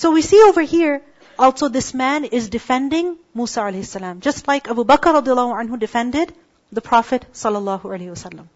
So 0.00 0.10
we 0.12 0.22
see 0.22 0.40
over 0.42 0.62
here, 0.62 1.02
also 1.38 1.68
this 1.68 1.92
man 1.92 2.24
is 2.24 2.48
defending 2.48 3.18
Musa 3.34 3.60
alayhi 3.60 3.84
salam. 3.84 4.20
Just 4.26 4.46
like 4.48 4.68
Abu 4.74 4.82
Bakr 4.90 5.12
radiallahu 5.16 5.56
anhu 5.62 5.78
defended 5.78 6.32
the 6.72 6.80
Prophet 6.86 7.26
sallallahu 7.40 7.82
alayhi 7.82 8.14
wasallam. 8.14 8.46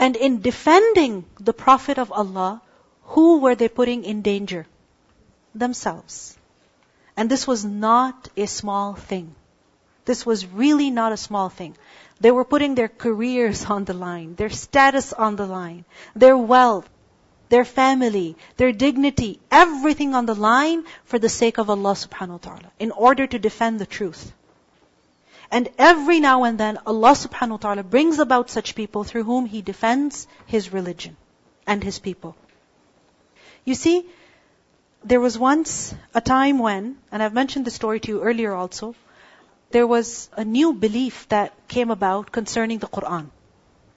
And 0.00 0.16
in 0.16 0.40
defending 0.40 1.24
the 1.38 1.52
Prophet 1.52 2.00
of 2.04 2.10
Allah, 2.10 2.60
who 3.14 3.38
were 3.44 3.54
they 3.54 3.68
putting 3.68 4.02
in 4.02 4.22
danger? 4.22 4.66
Themselves. 5.54 6.36
And 7.16 7.30
this 7.30 7.46
was 7.46 7.64
not 7.64 8.28
a 8.36 8.46
small 8.46 8.94
thing. 8.94 9.36
This 10.04 10.26
was 10.26 10.44
really 10.46 10.90
not 10.90 11.12
a 11.12 11.20
small 11.28 11.48
thing. 11.48 11.76
They 12.20 12.32
were 12.32 12.48
putting 12.56 12.74
their 12.74 12.88
careers 12.88 13.64
on 13.76 13.84
the 13.84 13.94
line, 13.94 14.34
their 14.34 14.50
status 14.50 15.12
on 15.12 15.36
the 15.36 15.46
line, 15.46 15.84
their 16.16 16.36
wealth, 16.36 16.90
their 17.52 17.64
family, 17.66 18.34
their 18.56 18.72
dignity, 18.72 19.38
everything 19.50 20.14
on 20.14 20.24
the 20.24 20.34
line 20.34 20.84
for 21.04 21.18
the 21.18 21.28
sake 21.28 21.58
of 21.58 21.68
Allah 21.68 21.92
subhanahu 22.02 22.38
wa 22.38 22.44
ta'ala, 22.44 22.70
in 22.78 22.92
order 22.92 23.26
to 23.26 23.38
defend 23.38 23.78
the 23.78 23.88
truth. 23.94 24.22
And 25.50 25.68
every 25.76 26.18
now 26.18 26.44
and 26.44 26.56
then, 26.56 26.78
Allah 26.92 27.12
subhanahu 27.12 27.56
wa 27.56 27.64
ta'ala 27.64 27.82
brings 27.82 28.20
about 28.24 28.48
such 28.48 28.74
people 28.74 29.04
through 29.04 29.24
whom 29.24 29.44
He 29.44 29.60
defends 29.60 30.26
His 30.46 30.72
religion 30.72 31.18
and 31.66 31.84
His 31.84 31.98
people. 31.98 32.34
You 33.66 33.74
see, 33.74 34.06
there 35.04 35.20
was 35.20 35.38
once 35.38 35.94
a 36.14 36.22
time 36.22 36.58
when, 36.58 36.96
and 37.10 37.22
I've 37.22 37.34
mentioned 37.34 37.66
the 37.66 37.76
story 37.78 38.00
to 38.00 38.12
you 38.12 38.22
earlier 38.22 38.54
also, 38.54 38.94
there 39.72 39.86
was 39.86 40.30
a 40.38 40.44
new 40.56 40.72
belief 40.72 41.28
that 41.28 41.52
came 41.68 41.90
about 41.90 42.32
concerning 42.32 42.78
the 42.78 42.92
Quran. 42.98 43.30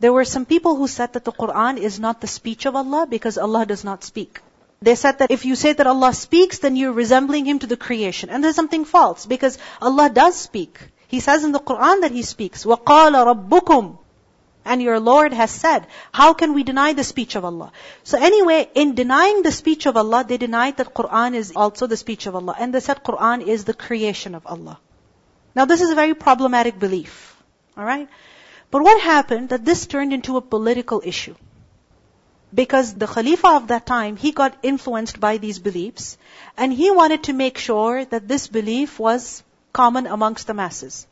There 0.01 0.13
were 0.13 0.25
some 0.25 0.47
people 0.47 0.77
who 0.77 0.89
said 0.89 1.13
that 1.13 1.25
the 1.25 1.33
Quran 1.33 1.77
is 1.77 2.01
not 2.01 2.21
the 2.21 2.27
speech 2.27 2.67
of 2.67 2.75
Allah 2.75 3.07
because 3.09 3.37
Allah 3.37 3.67
does 3.67 3.85
not 3.85 4.03
speak. 4.03 4.41
They 4.83 4.95
said 4.95 5.19
that 5.19 5.31
if 5.31 5.45
you 5.45 5.57
say 5.57 5.75
that 5.75 5.87
Allah 5.87 6.15
speaks, 6.15 6.59
then 6.59 6.75
you're 6.75 6.93
resembling 6.93 7.45
Him 7.45 7.59
to 7.59 7.67
the 7.67 7.77
creation. 7.77 8.31
And 8.31 8.43
there's 8.43 8.57
something 8.57 8.87
false 8.87 9.27
because 9.27 9.59
Allah 9.81 10.09
does 10.09 10.37
speak. 10.37 10.81
He 11.07 11.21
says 11.21 11.45
in 11.45 11.53
the 11.53 11.61
Quran 11.61 12.01
that 12.01 12.13
He 12.13 12.23
speaks. 12.23 12.65
وَقَالَ 12.65 13.13
رَبُّكُمْ 13.31 13.99
And 14.65 14.81
your 14.81 14.99
Lord 14.99 15.35
has 15.35 15.51
said. 15.51 15.87
How 16.13 16.33
can 16.33 16.55
we 16.55 16.63
deny 16.63 16.95
the 16.95 17.05
speech 17.05 17.37
of 17.37 17.45
Allah? 17.45 17.73
So 18.05 18.17
anyway, 18.17 18.71
in 18.75 18.95
denying 18.95 19.43
the 19.43 19.53
speech 19.53 19.85
of 19.85 19.99
Allah, 19.99 20.25
they 20.27 20.39
denied 20.39 20.79
that 20.79 20.95
Quran 20.95 21.35
is 21.35 21.53
also 21.55 21.87
the 21.87 21.99
speech 21.99 22.27
of 22.27 22.35
Allah. 22.35 22.57
And 22.59 22.73
they 22.73 22.81
said 22.81 23.05
Quran 23.05 23.47
is 23.47 23.65
the 23.65 23.75
creation 23.75 24.35
of 24.35 24.47
Allah. 24.47 24.79
Now 25.55 25.67
this 25.67 25.83
is 25.83 25.91
a 25.91 25.95
very 25.95 26.15
problematic 26.15 26.79
belief. 26.79 27.37
Alright? 27.77 28.09
But 28.72 28.84
what 28.84 29.02
happened 29.02 29.50
that 29.50 29.66
this 29.66 29.86
turned 29.88 30.14
into 30.14 30.38
a 30.38 30.42
political 30.42 31.02
issue? 31.04 31.36
Because 32.54 32.94
the 32.94 33.08
Khalifa 33.08 33.50
of 33.50 33.68
that 33.68 33.86
time, 33.86 34.16
he 34.16 34.32
got 34.32 34.58
influenced 34.64 35.20
by 35.20 35.38
these 35.38 35.60
beliefs, 35.60 36.18
and 36.58 36.72
he 36.72 36.90
wanted 36.92 37.24
to 37.24 37.34
make 37.34 37.58
sure 37.58 38.06
that 38.06 38.28
this 38.28 38.48
belief 38.48 38.98
was 39.00 39.44
common 39.74 40.08
amongst 40.08 40.48
the 40.48 40.54
masses. 40.54 41.06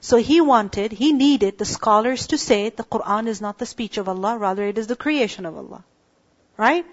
So 0.00 0.16
he 0.16 0.40
wanted, 0.40 0.92
he 0.92 1.12
needed 1.12 1.58
the 1.58 1.64
scholars 1.64 2.26
to 2.28 2.38
say 2.38 2.68
the 2.68 2.84
Quran 2.84 3.26
is 3.26 3.40
not 3.40 3.58
the 3.58 3.66
speech 3.66 3.98
of 3.98 4.08
Allah, 4.08 4.36
rather 4.38 4.64
it 4.64 4.78
is 4.78 4.86
the 4.86 4.96
creation 4.96 5.46
of 5.46 5.56
Allah. 5.56 5.84
Right? 6.56 6.86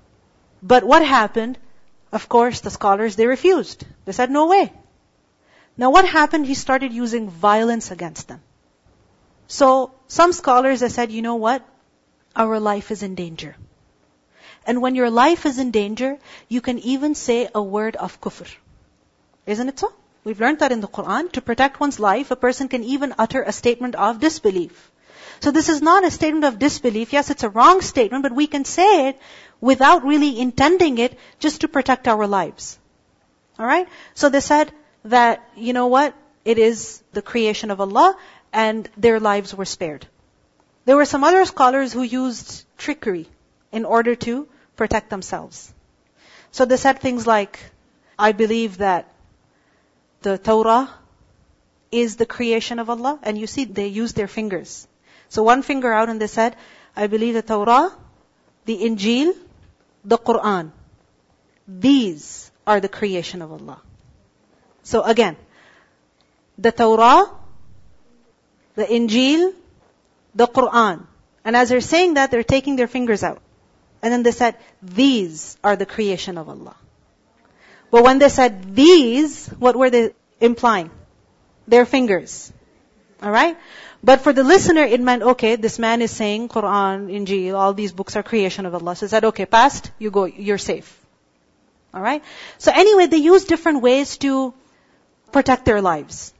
But 0.61 0.83
what 0.83 1.05
happened? 1.05 1.58
Of 2.11 2.30
course, 2.30 2.61
the 2.61 2.70
scholars, 2.70 3.16
they 3.16 3.28
refused. 3.28 3.86
They 4.05 4.11
said, 4.11 4.31
no 4.31 4.48
way. 4.48 4.72
Now 5.78 5.89
what 5.92 6.05
happened? 6.05 6.45
He 6.45 6.53
started 6.53 6.94
using 6.94 7.30
violence 7.30 7.92
against 7.92 8.28
them. 8.28 8.42
So 9.48 9.92
some 10.08 10.34
scholars 10.34 10.81
have 10.81 10.92
said, 10.92 11.12
you 11.12 11.22
know 11.22 11.36
what? 11.36 11.64
Our 12.36 12.59
life 12.59 12.92
is 12.92 13.03
in 13.03 13.16
danger. 13.16 13.56
And 14.66 14.81
when 14.81 14.95
your 14.95 15.09
life 15.09 15.45
is 15.45 15.59
in 15.59 15.72
danger, 15.72 16.17
you 16.50 16.59
can 16.59 16.80
even 16.80 17.16
say 17.16 17.48
a 17.56 17.64
word 17.64 17.95
of 17.95 18.20
kufr. 18.20 18.54
Isn't 19.45 19.70
it 19.70 19.80
so? 19.80 19.94
We've 20.26 20.42
learned 20.42 20.59
that 20.59 20.73
in 20.73 20.81
the 20.81 20.89
Quran. 20.89 21.31
To 21.31 21.42
protect 21.42 21.80
one's 21.80 22.00
life, 22.02 22.31
a 22.31 22.36
person 22.36 22.67
can 22.67 22.84
even 22.84 23.16
utter 23.17 23.42
a 23.42 23.54
statement 23.54 23.95
of 23.95 24.20
disbelief. 24.20 24.92
So 25.39 25.52
this 25.52 25.70
is 25.70 25.82
not 25.82 26.04
a 26.04 26.11
statement 26.11 26.43
of 26.43 26.60
disbelief. 26.60 27.14
Yes, 27.14 27.30
it's 27.30 27.43
a 27.43 27.49
wrong 27.49 27.80
statement, 27.82 28.23
but 28.23 28.33
we 28.33 28.48
can 28.48 28.66
say 28.66 29.08
it 29.08 29.20
without 29.61 30.04
really 30.04 30.38
intending 30.38 30.98
it 30.98 31.17
just 31.39 31.61
to 31.61 31.70
protect 31.70 32.10
our 32.10 32.27
lives. 32.27 32.77
Alright? 33.58 33.88
So 34.16 34.27
they 34.27 34.42
said 34.42 34.72
that, 35.05 35.49
you 35.55 35.72
know 35.72 35.88
what? 35.88 36.14
It 36.43 36.58
is 36.58 37.02
the 37.14 37.22
creation 37.22 37.72
of 37.72 37.80
Allah 37.80 38.17
and 38.58 38.90
their 38.98 39.20
lives 39.20 39.54
were 39.54 39.70
spared. 39.72 40.08
There 40.86 40.95
were 40.95 41.06
some 41.06 41.23
other 41.23 41.45
scholars 41.45 41.94
who 41.94 42.02
used 42.02 42.66
trickery 42.78 43.28
in 43.72 43.86
order 43.86 44.16
to 44.16 44.48
protect 44.76 45.12
themselves. 45.12 45.72
So 46.52 46.66
they 46.66 46.78
said 46.78 47.00
things 47.00 47.28
like, 47.28 47.60
I 48.17 48.32
believe 48.32 48.80
that 48.80 49.14
the 50.23 50.40
Torah 50.40 50.90
is 51.92 52.16
the 52.16 52.26
creation 52.26 52.80
of 52.80 52.90
Allah. 52.90 53.20
And 53.22 53.38
you 53.38 53.46
see, 53.46 53.66
they 53.66 53.88
used 53.88 54.16
their 54.16 54.28
fingers. 54.28 54.88
So 55.30 55.44
one 55.44 55.62
finger 55.62 55.94
out 55.94 56.10
and 56.10 56.20
they 56.20 56.34
said, 56.40 56.56
I 56.96 57.06
believe 57.06 57.36
the 57.36 57.44
Torah, 57.44 57.92
the 58.66 58.78
Injil, 58.90 59.36
the 60.04 60.17
Quran. 60.17 60.72
These 61.67 62.50
are 62.66 62.80
the 62.80 62.90
creation 62.90 63.44
of 63.44 63.52
Allah. 63.52 63.82
So 64.82 65.04
again, 65.04 65.38
the 66.58 66.72
Torah, 66.72 67.30
the 68.77 68.86
Injil, 68.86 69.54
the 70.36 70.48
Quran. 70.48 71.05
And 71.43 71.55
as 71.55 71.70
they're 71.70 71.82
saying 71.82 72.14
that, 72.14 72.32
they're 72.32 72.43
taking 72.43 72.76
their 72.76 72.88
fingers 72.88 73.23
out. 73.23 73.42
And 74.04 74.14
then 74.14 74.21
they 74.21 74.32
said, 74.32 74.55
these 74.83 75.58
are 75.64 75.76
the 75.76 75.88
creation 75.88 76.38
of 76.38 76.48
Allah. 76.48 76.76
But 77.89 78.04
when 78.04 78.20
they 78.20 78.30
said 78.30 78.76
these, 78.76 79.48
what 79.66 79.76
were 79.76 79.89
they 79.89 80.14
implying? 80.39 80.92
Their 81.67 81.86
fingers. 81.86 82.54
Alright? 83.23 83.58
But 84.04 84.21
for 84.21 84.32
the 84.32 84.43
listener, 84.43 84.83
it 84.83 85.02
meant, 85.02 85.23
okay, 85.23 85.55
this 85.55 85.80
man 85.80 86.04
is 86.04 86.11
saying 86.11 86.49
Quran, 86.49 87.10
Injil, 87.10 87.55
all 87.55 87.73
these 87.73 87.92
books 87.92 88.16
are 88.16 88.21
creation 88.21 88.67
of 88.67 88.76
Allah. 88.76 88.95
So 88.95 89.08
he 89.08 89.10
said, 89.10 89.26
okay, 89.26 89.48
past, 89.48 89.89
you 89.98 90.11
go, 90.11 90.26
you're 90.26 90.60
safe. 90.60 90.87
Alright? 91.95 92.23
So 92.60 92.71
anyway, 92.71 93.08
they 93.08 93.17
use 93.17 93.45
different 93.45 93.82
ways 93.82 94.17
to 94.17 94.54
protect 95.32 95.66
their 95.66 95.82
lives. 95.82 96.32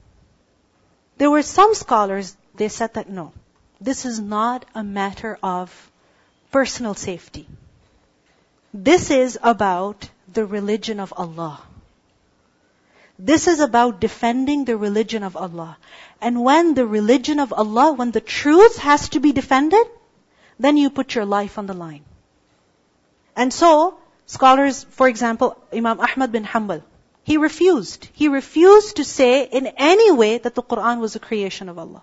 There 1.17 1.31
were 1.31 1.41
some 1.41 1.73
scholars, 1.73 2.35
they 2.55 2.69
said 2.69 2.94
that 2.94 3.09
no, 3.09 3.33
this 3.81 4.05
is 4.05 4.19
not 4.19 4.66
a 4.75 4.83
matter 4.83 5.38
of 5.41 5.91
personal 6.51 6.94
safety. 6.94 7.47
This 8.73 9.09
is 9.11 9.39
about 9.41 10.09
the 10.31 10.45
religion 10.45 11.00
of 11.00 11.13
Allah. 11.16 11.61
This 13.19 13.47
is 13.47 13.59
about 13.59 14.00
defending 14.00 14.66
the 14.66 14.77
religion 14.77 15.23
of 15.23 15.35
Allah. 15.35 15.77
And 16.22 16.44
when 16.44 16.75
the 16.75 16.85
religion 16.85 17.39
of 17.39 17.51
Allah, 17.51 17.94
when 17.94 18.11
the 18.11 18.22
truth 18.22 18.77
has 18.77 19.09
to 19.09 19.19
be 19.19 19.31
defended, 19.31 19.88
then 20.59 20.77
you 20.77 20.91
put 20.91 21.16
your 21.16 21.25
life 21.25 21.57
on 21.57 21.66
the 21.66 21.73
line. 21.73 22.03
And 23.35 23.51
so, 23.51 23.97
scholars, 24.25 24.83
for 24.91 25.07
example, 25.07 25.57
Imam 25.73 26.00
Ahmad 26.00 26.31
bin 26.31 26.44
Hanbal, 26.44 26.83
he 27.27 27.35
refused. 27.35 28.07
He 28.13 28.29
refused 28.29 28.95
to 28.95 29.03
say 29.03 29.43
in 29.43 29.67
any 29.75 30.11
way 30.11 30.38
that 30.38 30.55
the 30.55 30.63
Quran 30.63 31.01
was 31.01 31.17
a 31.17 31.19
creation 31.19 31.67
of 31.67 31.77
Allah. 31.77 32.01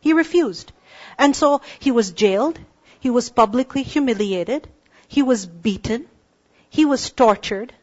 He 0.00 0.12
refused. 0.12 0.72
And 1.16 1.36
so 1.36 1.60
he 1.78 1.92
was 1.92 2.10
jailed. 2.10 2.58
He 2.98 3.08
was 3.08 3.30
publicly 3.30 3.84
humiliated. 3.84 4.66
He 5.06 5.22
was 5.22 5.46
beaten. 5.46 6.08
He 6.68 6.84
was 6.84 7.10
tortured 7.10 7.74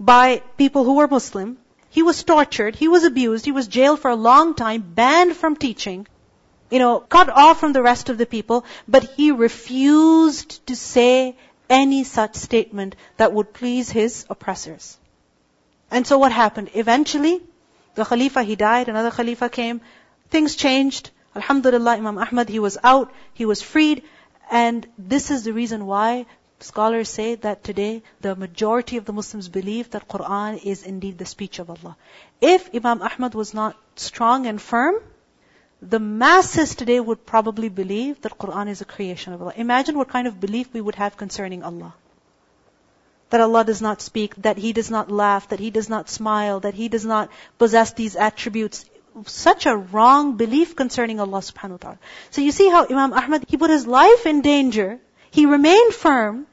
by 0.00 0.42
people 0.56 0.82
who 0.82 0.94
were 0.94 1.06
Muslim. 1.06 1.58
He 1.88 2.02
was 2.02 2.24
tortured. 2.24 2.74
He 2.74 2.88
was 2.88 3.04
abused. 3.04 3.44
He 3.44 3.52
was 3.52 3.68
jailed 3.68 4.00
for 4.00 4.10
a 4.10 4.22
long 4.30 4.54
time, 4.54 4.82
banned 4.82 5.36
from 5.36 5.54
teaching, 5.54 6.08
you 6.68 6.80
know, 6.80 6.98
cut 6.98 7.28
off 7.28 7.60
from 7.60 7.72
the 7.72 7.82
rest 7.90 8.08
of 8.08 8.18
the 8.18 8.26
people. 8.26 8.64
But 8.88 9.04
he 9.04 9.30
refused 9.30 10.66
to 10.66 10.74
say 10.74 11.36
any 11.70 12.02
such 12.02 12.34
statement 12.34 12.96
that 13.18 13.32
would 13.32 13.52
please 13.52 13.88
his 13.88 14.26
oppressors. 14.28 14.98
And 15.92 16.06
so 16.06 16.16
what 16.18 16.32
happened? 16.32 16.70
Eventually, 16.72 17.40
the 17.96 18.04
Khalifa, 18.06 18.42
he 18.42 18.56
died, 18.56 18.88
another 18.88 19.10
Khalifa 19.10 19.50
came, 19.50 19.82
things 20.30 20.56
changed. 20.56 21.10
Alhamdulillah, 21.36 21.96
Imam 21.96 22.16
Ahmad, 22.16 22.48
he 22.48 22.58
was 22.58 22.78
out, 22.82 23.12
he 23.34 23.44
was 23.44 23.60
freed, 23.60 24.02
and 24.50 24.86
this 24.96 25.30
is 25.30 25.44
the 25.44 25.52
reason 25.52 25.84
why 25.84 26.24
scholars 26.60 27.10
say 27.10 27.34
that 27.34 27.62
today 27.64 28.02
the 28.22 28.34
majority 28.34 28.96
of 28.96 29.04
the 29.04 29.12
Muslims 29.12 29.48
believe 29.48 29.90
that 29.90 30.08
Quran 30.08 30.58
is 30.64 30.82
indeed 30.82 31.18
the 31.18 31.26
speech 31.26 31.58
of 31.58 31.68
Allah. 31.68 31.96
If 32.40 32.74
Imam 32.74 33.02
Ahmad 33.02 33.34
was 33.34 33.52
not 33.52 33.76
strong 33.96 34.46
and 34.46 34.62
firm, 34.62 34.94
the 35.82 35.98
masses 35.98 36.74
today 36.74 37.00
would 37.00 37.26
probably 37.26 37.68
believe 37.68 38.22
that 38.22 38.38
Quran 38.38 38.68
is 38.68 38.80
a 38.80 38.86
creation 38.86 39.34
of 39.34 39.42
Allah. 39.42 39.52
Imagine 39.56 39.98
what 39.98 40.08
kind 40.08 40.26
of 40.26 40.40
belief 40.40 40.72
we 40.72 40.80
would 40.80 40.94
have 40.94 41.18
concerning 41.18 41.62
Allah 41.62 41.92
that 43.32 43.40
Allah 43.40 43.64
does 43.64 43.80
not 43.80 44.02
speak, 44.02 44.34
that 44.42 44.58
He 44.58 44.74
does 44.74 44.90
not 44.90 45.10
laugh, 45.10 45.48
that 45.48 45.58
He 45.58 45.70
does 45.70 45.88
not 45.88 46.10
smile, 46.10 46.60
that 46.60 46.74
He 46.74 46.88
does 46.88 47.06
not 47.06 47.30
possess 47.58 47.92
these 47.94 48.14
attributes. 48.14 48.84
Such 49.24 49.64
a 49.64 49.74
wrong 49.74 50.36
belief 50.36 50.76
concerning 50.76 51.18
Allah 51.18 51.38
subhanahu 51.38 51.70
wa 51.70 51.76
ta'ala. 51.84 51.98
So 52.30 52.42
you 52.42 52.52
see 52.52 52.68
how 52.68 52.84
Imam 52.84 53.14
Ahmad, 53.14 53.46
he 53.48 53.56
put 53.56 53.70
his 53.70 53.86
life 53.86 54.26
in 54.26 54.42
danger, 54.42 55.00
he 55.30 55.46
remained 55.46 55.94
firm 55.94 56.46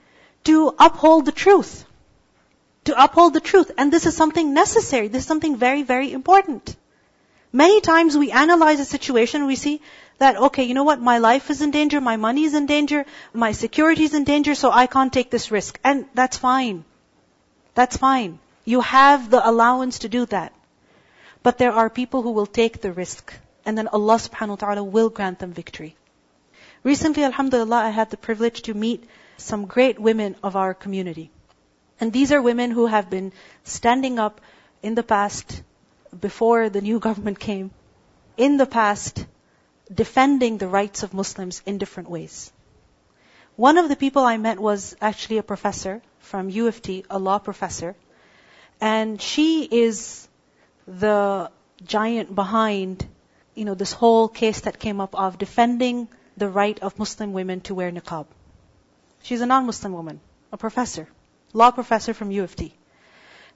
to 0.45 0.73
uphold 0.79 1.25
the 1.25 1.33
truth, 1.33 1.85
to 2.85 3.03
uphold 3.03 3.33
the 3.33 3.41
truth. 3.41 3.71
And 3.77 3.91
this 3.91 4.05
is 4.05 4.15
something 4.15 4.53
necessary. 4.53 5.09
This 5.09 5.23
is 5.23 5.27
something 5.27 5.57
very, 5.57 5.83
very 5.83 6.13
important. 6.13 6.75
Many 7.51 7.81
times 7.81 8.17
we 8.17 8.31
analyze 8.31 8.79
a 8.79 8.85
situation 8.85 9.47
we 9.47 9.55
see 9.55 9.81
that, 10.19 10.37
okay, 10.37 10.63
you 10.63 10.73
know 10.73 10.83
what, 10.83 11.01
my 11.01 11.17
life 11.17 11.49
is 11.49 11.61
in 11.61 11.71
danger, 11.71 11.99
my 11.99 12.17
money 12.17 12.43
is 12.43 12.53
in 12.53 12.67
danger, 12.67 13.05
my 13.33 13.53
security 13.53 14.03
is 14.03 14.13
in 14.13 14.23
danger, 14.23 14.53
so 14.53 14.71
I 14.71 14.85
can't 14.85 15.11
take 15.11 15.31
this 15.31 15.49
risk. 15.49 15.79
And 15.83 16.05
that's 16.13 16.37
fine. 16.37 16.85
That's 17.73 17.97
fine. 17.97 18.39
You 18.65 18.81
have 18.81 19.29
the 19.31 19.47
allowance 19.49 19.99
to 19.99 20.09
do 20.09 20.25
that. 20.27 20.53
But 21.41 21.57
there 21.57 21.71
are 21.71 21.89
people 21.89 22.21
who 22.21 22.31
will 22.31 22.45
take 22.45 22.81
the 22.81 22.91
risk. 22.91 23.33
And 23.65 23.77
then 23.77 23.87
Allah 23.87 24.15
subhanahu 24.15 24.49
wa 24.49 24.55
ta'ala 24.55 24.83
will 24.83 25.09
grant 25.09 25.39
them 25.39 25.53
victory. 25.53 25.95
Recently, 26.83 27.23
alhamdulillah, 27.23 27.77
I 27.77 27.89
had 27.89 28.09
the 28.09 28.17
privilege 28.17 28.61
to 28.63 28.73
meet 28.73 29.03
some 29.37 29.65
great 29.65 29.99
women 29.99 30.35
of 30.43 30.55
our 30.55 30.73
community. 30.73 31.31
And 31.99 32.13
these 32.13 32.31
are 32.31 32.41
women 32.41 32.71
who 32.71 32.85
have 32.85 33.09
been 33.09 33.33
standing 33.63 34.19
up 34.19 34.39
in 34.81 34.95
the 34.95 35.03
past, 35.03 35.63
before 36.17 36.69
the 36.69 36.81
new 36.81 36.99
government 36.99 37.39
came, 37.39 37.71
in 38.37 38.57
the 38.57 38.65
past, 38.65 39.25
defending 39.93 40.57
the 40.57 40.67
rights 40.67 41.03
of 41.03 41.13
Muslims 41.13 41.61
in 41.65 41.77
different 41.77 42.09
ways. 42.09 42.51
One 43.55 43.77
of 43.77 43.89
the 43.89 43.95
people 43.95 44.23
I 44.23 44.37
met 44.37 44.59
was 44.59 44.95
actually 45.01 45.37
a 45.37 45.43
professor 45.43 46.01
from 46.19 46.49
U 46.49 46.67
of 46.67 46.81
T, 46.81 47.03
a 47.09 47.19
law 47.19 47.39
professor. 47.39 47.95
And 48.79 49.21
she 49.21 49.63
is 49.63 50.27
the 50.87 51.51
giant 51.83 52.33
behind, 52.33 53.05
you 53.55 53.65
know, 53.65 53.73
this 53.73 53.91
whole 53.91 54.29
case 54.29 54.61
that 54.61 54.79
came 54.79 55.01
up 55.01 55.13
of 55.15 55.37
defending 55.37 56.07
the 56.37 56.47
right 56.47 56.79
of 56.79 56.97
Muslim 56.97 57.33
women 57.33 57.61
to 57.61 57.75
wear 57.75 57.91
niqab. 57.91 58.27
She's 59.23 59.41
a 59.41 59.45
non-Muslim 59.45 59.91
woman, 59.91 60.21
a 60.53 60.57
professor, 60.57 61.07
law 61.51 61.71
professor 61.71 62.13
from 62.13 62.31
U 62.31 62.43
of 62.43 62.55
T. 62.55 62.73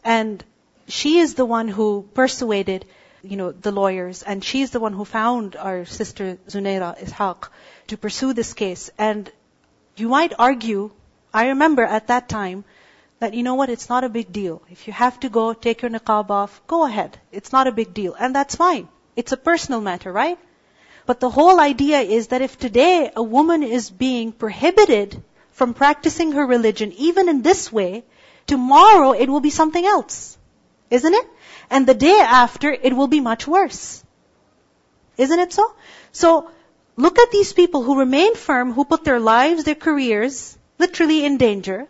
And 0.03 0.43
she 0.87 1.19
is 1.19 1.35
the 1.35 1.45
one 1.45 1.67
who 1.67 2.07
persuaded, 2.13 2.85
you 3.21 3.37
know, 3.37 3.51
the 3.51 3.71
lawyers, 3.71 4.23
and 4.23 4.43
she's 4.43 4.71
the 4.71 4.79
one 4.79 4.93
who 4.93 5.05
found 5.05 5.55
our 5.55 5.85
sister 5.85 6.37
Zunera 6.47 6.97
Ishaq 6.99 7.49
to 7.87 7.97
pursue 7.97 8.33
this 8.33 8.53
case. 8.53 8.89
And 8.97 9.31
you 9.95 10.09
might 10.09 10.33
argue, 10.37 10.91
I 11.33 11.47
remember 11.47 11.83
at 11.83 12.07
that 12.07 12.29
time, 12.29 12.65
that 13.19 13.33
you 13.33 13.43
know 13.43 13.55
what, 13.55 13.69
it's 13.69 13.87
not 13.87 14.03
a 14.03 14.09
big 14.09 14.33
deal. 14.33 14.61
If 14.69 14.87
you 14.87 14.93
have 14.93 15.19
to 15.21 15.29
go, 15.29 15.53
take 15.53 15.81
your 15.81 15.91
niqab 15.91 16.29
off, 16.29 16.61
go 16.67 16.85
ahead. 16.85 17.17
It's 17.31 17.53
not 17.53 17.67
a 17.67 17.71
big 17.71 17.93
deal. 17.93 18.15
And 18.19 18.35
that's 18.35 18.55
fine. 18.55 18.89
It's 19.15 19.31
a 19.31 19.37
personal 19.37 19.79
matter, 19.79 20.11
right? 20.11 20.37
But 21.05 21.19
the 21.19 21.29
whole 21.29 21.59
idea 21.59 22.01
is 22.01 22.27
that 22.27 22.41
if 22.41 22.57
today 22.57 23.11
a 23.15 23.23
woman 23.23 23.63
is 23.63 23.89
being 23.89 24.31
prohibited 24.31 25.21
from 25.51 25.73
practicing 25.73 26.33
her 26.33 26.45
religion, 26.45 26.91
even 26.97 27.29
in 27.29 27.41
this 27.41 27.71
way, 27.71 28.03
tomorrow 28.47 29.11
it 29.11 29.29
will 29.29 29.39
be 29.39 29.49
something 29.49 29.85
else. 29.85 30.37
Isn't 30.93 31.13
it? 31.13 31.27
And 31.69 31.87
the 31.87 31.95
day 31.95 32.19
after, 32.19 32.71
it 32.71 32.95
will 32.95 33.07
be 33.07 33.19
much 33.19 33.47
worse. 33.47 34.03
Isn't 35.17 35.39
it 35.39 35.51
so? 35.53 35.65
So, 36.11 36.51
look 36.95 37.17
at 37.17 37.31
these 37.31 37.53
people 37.53 37.81
who 37.83 37.99
remain 37.99 38.35
firm, 38.35 38.73
who 38.73 38.85
put 38.85 39.03
their 39.03 39.19
lives, 39.19 39.63
their 39.63 39.81
careers, 39.87 40.57
literally 40.77 41.25
in 41.25 41.37
danger, 41.37 41.87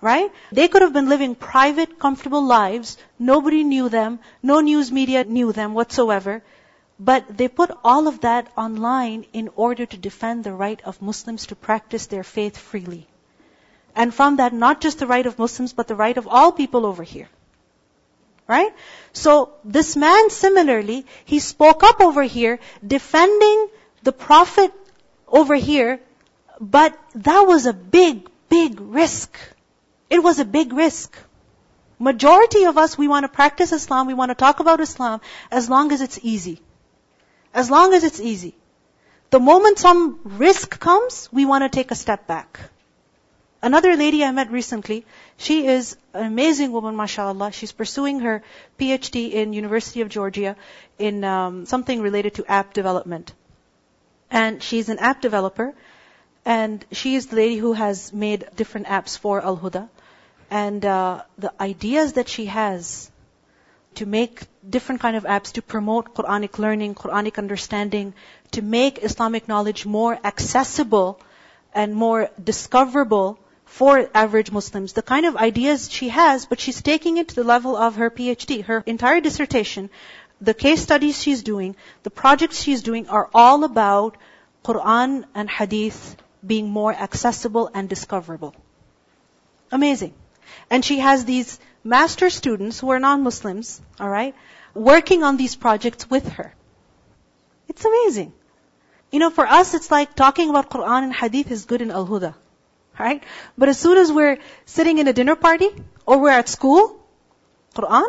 Right? 0.00 0.30
They 0.52 0.68
could 0.68 0.82
have 0.82 0.92
been 0.92 1.08
living 1.08 1.34
private, 1.34 1.98
comfortable 1.98 2.42
lives. 2.42 2.96
Nobody 3.18 3.64
knew 3.64 3.88
them. 3.88 4.20
No 4.42 4.60
news 4.60 4.92
media 4.92 5.24
knew 5.24 5.52
them 5.52 5.74
whatsoever. 5.74 6.42
But 7.00 7.36
they 7.36 7.48
put 7.48 7.76
all 7.82 8.06
of 8.06 8.20
that 8.20 8.52
online 8.56 9.26
in 9.32 9.50
order 9.56 9.86
to 9.86 9.96
defend 9.96 10.44
the 10.44 10.52
right 10.52 10.80
of 10.84 11.02
Muslims 11.02 11.46
to 11.46 11.56
practice 11.56 12.06
their 12.06 12.22
faith 12.22 12.56
freely. 12.56 13.08
And 13.96 14.14
from 14.14 14.36
that, 14.36 14.52
not 14.52 14.80
just 14.80 15.00
the 15.00 15.06
right 15.08 15.26
of 15.26 15.38
Muslims, 15.38 15.72
but 15.72 15.88
the 15.88 15.96
right 15.96 16.16
of 16.16 16.28
all 16.28 16.52
people 16.52 16.86
over 16.86 17.02
here. 17.02 17.28
Right? 18.48 18.74
So, 19.12 19.52
this 19.62 19.94
man 19.94 20.30
similarly, 20.30 21.04
he 21.26 21.38
spoke 21.38 21.82
up 21.82 22.00
over 22.00 22.22
here, 22.22 22.58
defending 22.86 23.68
the 24.02 24.12
Prophet 24.12 24.72
over 25.28 25.54
here, 25.54 26.00
but 26.58 26.98
that 27.14 27.42
was 27.42 27.66
a 27.66 27.74
big, 27.74 28.28
big 28.48 28.80
risk. 28.80 29.36
It 30.08 30.22
was 30.22 30.38
a 30.38 30.46
big 30.46 30.72
risk. 30.72 31.16
Majority 31.98 32.64
of 32.64 32.78
us, 32.78 32.96
we 32.96 33.08
want 33.08 33.24
to 33.24 33.28
practice 33.28 33.72
Islam, 33.72 34.06
we 34.06 34.14
want 34.14 34.30
to 34.30 34.34
talk 34.34 34.60
about 34.60 34.80
Islam 34.80 35.20
as 35.50 35.68
long 35.68 35.92
as 35.92 36.00
it's 36.00 36.18
easy. 36.22 36.60
As 37.52 37.70
long 37.70 37.92
as 37.92 38.04
it's 38.04 38.20
easy. 38.20 38.54
The 39.30 39.40
moment 39.40 39.78
some 39.78 40.20
risk 40.24 40.78
comes, 40.80 41.28
we 41.32 41.44
want 41.44 41.64
to 41.64 41.68
take 41.68 41.90
a 41.90 41.94
step 41.94 42.26
back. 42.26 42.60
Another 43.60 43.96
lady 43.96 44.24
I 44.24 44.30
met 44.30 44.50
recently, 44.50 45.04
she 45.40 45.68
is 45.68 45.96
an 46.14 46.26
amazing 46.26 46.72
woman, 46.72 46.96
mashallah. 46.96 47.52
She's 47.52 47.70
pursuing 47.70 48.20
her 48.20 48.42
PhD 48.78 49.32
in 49.32 49.52
University 49.52 50.00
of 50.00 50.08
Georgia 50.08 50.56
in 50.98 51.22
um, 51.22 51.64
something 51.64 52.02
related 52.02 52.34
to 52.34 52.44
app 52.50 52.74
development. 52.74 53.32
And 54.32 54.60
she's 54.60 54.88
an 54.88 54.98
app 54.98 55.22
developer, 55.22 55.74
and 56.44 56.84
she 56.90 57.14
is 57.14 57.28
the 57.28 57.36
lady 57.36 57.56
who 57.56 57.72
has 57.72 58.12
made 58.12 58.48
different 58.56 58.88
apps 58.88 59.16
for 59.16 59.40
Al 59.40 59.56
Huda. 59.56 59.88
And 60.50 60.84
uh, 60.84 61.22
the 61.38 61.52
ideas 61.60 62.14
that 62.14 62.28
she 62.28 62.46
has 62.46 63.08
to 63.94 64.06
make 64.06 64.42
different 64.68 65.00
kind 65.00 65.16
of 65.16 65.22
apps 65.22 65.52
to 65.52 65.62
promote 65.62 66.14
Quranic 66.14 66.58
learning, 66.58 66.96
Quranic 66.96 67.38
understanding, 67.38 68.12
to 68.50 68.60
make 68.60 68.98
Islamic 69.04 69.46
knowledge 69.46 69.86
more 69.86 70.18
accessible 70.24 71.20
and 71.72 71.94
more 71.94 72.28
discoverable 72.42 73.38
for 73.68 74.10
average 74.14 74.50
Muslims. 74.50 74.94
The 74.94 75.02
kind 75.02 75.26
of 75.26 75.36
ideas 75.36 75.90
she 75.90 76.08
has, 76.08 76.46
but 76.46 76.58
she's 76.58 76.82
taking 76.82 77.18
it 77.18 77.28
to 77.28 77.34
the 77.34 77.44
level 77.44 77.76
of 77.76 77.96
her 77.96 78.10
PhD. 78.10 78.64
Her 78.64 78.82
entire 78.86 79.20
dissertation, 79.20 79.90
the 80.40 80.54
case 80.54 80.80
studies 80.82 81.22
she's 81.22 81.42
doing, 81.42 81.76
the 82.02 82.10
projects 82.10 82.62
she's 82.62 82.82
doing 82.82 83.08
are 83.08 83.28
all 83.32 83.64
about 83.64 84.16
Quran 84.64 85.24
and 85.34 85.50
Hadith 85.50 86.16
being 86.44 86.70
more 86.70 86.92
accessible 86.92 87.70
and 87.74 87.88
discoverable. 87.88 88.54
Amazing. 89.70 90.14
And 90.70 90.84
she 90.84 90.98
has 90.98 91.24
these 91.24 91.60
master 91.84 92.30
students 92.30 92.80
who 92.80 92.90
are 92.90 92.98
non-Muslims, 92.98 93.80
alright, 94.00 94.34
working 94.74 95.22
on 95.22 95.36
these 95.36 95.56
projects 95.56 96.08
with 96.08 96.28
her. 96.30 96.54
It's 97.68 97.84
amazing. 97.84 98.32
You 99.12 99.18
know, 99.18 99.30
for 99.30 99.46
us 99.46 99.74
it's 99.74 99.90
like 99.90 100.14
talking 100.14 100.50
about 100.50 100.70
Quran 100.70 101.04
and 101.04 101.12
Hadith 101.12 101.50
is 101.50 101.66
good 101.66 101.82
in 101.82 101.90
Al-Huda. 101.90 102.34
Right? 102.98 103.22
But 103.56 103.68
as 103.68 103.78
soon 103.78 103.98
as 103.98 104.10
we're 104.10 104.38
sitting 104.66 104.98
in 104.98 105.08
a 105.08 105.12
dinner 105.12 105.36
party, 105.36 105.68
or 106.04 106.18
we're 106.18 106.30
at 106.30 106.48
school, 106.48 106.98
Quran? 107.74 108.08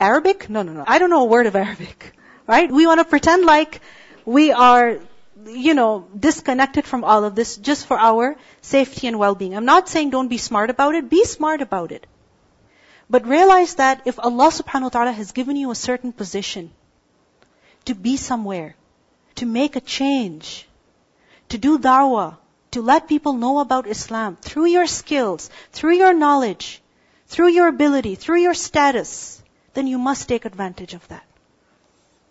Arabic? 0.00 0.48
No, 0.48 0.62
no, 0.62 0.72
no. 0.72 0.84
I 0.86 0.98
don't 0.98 1.10
know 1.10 1.22
a 1.22 1.30
word 1.36 1.46
of 1.46 1.56
Arabic. 1.56 2.12
Right? 2.46 2.70
We 2.70 2.86
want 2.86 3.00
to 3.00 3.04
pretend 3.04 3.44
like 3.44 3.80
we 4.24 4.52
are 4.52 4.98
you 5.46 5.74
know, 5.74 6.08
disconnected 6.18 6.84
from 6.84 7.04
all 7.04 7.24
of 7.24 7.34
this 7.34 7.56
just 7.56 7.86
for 7.86 7.98
our 7.98 8.36
safety 8.60 9.06
and 9.06 9.18
well-being. 9.18 9.54
I'm 9.54 9.64
not 9.64 9.88
saying 9.88 10.10
don't 10.10 10.28
be 10.28 10.38
smart 10.38 10.70
about 10.70 10.94
it, 10.94 11.08
be 11.08 11.24
smart 11.24 11.62
about 11.62 11.92
it. 11.92 12.06
But 13.10 13.26
realize 13.26 13.76
that 13.76 14.02
if 14.04 14.18
Allah 14.18 14.48
subhanahu 14.48 14.82
wa 14.82 14.88
ta'ala 14.88 15.12
has 15.12 15.32
given 15.32 15.56
you 15.56 15.70
a 15.70 15.74
certain 15.74 16.12
position, 16.12 16.70
to 17.86 17.94
be 17.94 18.16
somewhere, 18.16 18.76
to 19.36 19.46
make 19.46 19.76
a 19.76 19.80
change, 19.80 20.68
to 21.48 21.58
do 21.58 21.78
da'wah, 21.78 22.36
to 22.72 22.82
let 22.82 23.08
people 23.08 23.32
know 23.32 23.60
about 23.60 23.86
Islam 23.86 24.36
through 24.40 24.66
your 24.66 24.86
skills, 24.86 25.50
through 25.72 25.94
your 25.94 26.12
knowledge, 26.12 26.82
through 27.26 27.48
your 27.48 27.68
ability, 27.68 28.14
through 28.14 28.40
your 28.40 28.54
status, 28.54 29.42
then 29.74 29.86
you 29.86 29.98
must 29.98 30.28
take 30.28 30.44
advantage 30.44 30.94
of 30.94 31.06
that. 31.08 31.24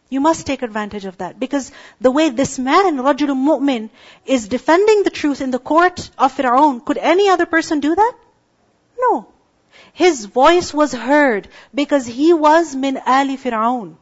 You 0.09 0.21
must 0.21 0.45
take 0.47 0.61
advantage 0.61 1.05
of 1.05 1.17
that. 1.17 1.39
Because 1.39 1.71
the 1.99 2.11
way 2.11 2.29
this 2.29 2.57
man, 2.57 2.97
Rajul 2.97 3.35
Mu'min, 3.35 3.89
is 4.25 4.47
defending 4.47 5.03
the 5.03 5.09
truth 5.09 5.41
in 5.41 5.51
the 5.51 5.59
court 5.59 6.09
of 6.17 6.35
Fir'aun, 6.35 6.83
could 6.85 6.97
any 6.97 7.27
other 7.29 7.45
person 7.45 7.79
do 7.81 7.93
that? 7.93 8.13
No. 8.97 9.27
His 9.93 10.25
voice 10.25 10.73
was 10.73 10.93
heard 10.93 11.49
because 11.73 12.05
he 12.05 12.33
was 12.33 12.75
min 12.75 13.01
ali 13.05 13.37
Fir'aun. 13.37 13.95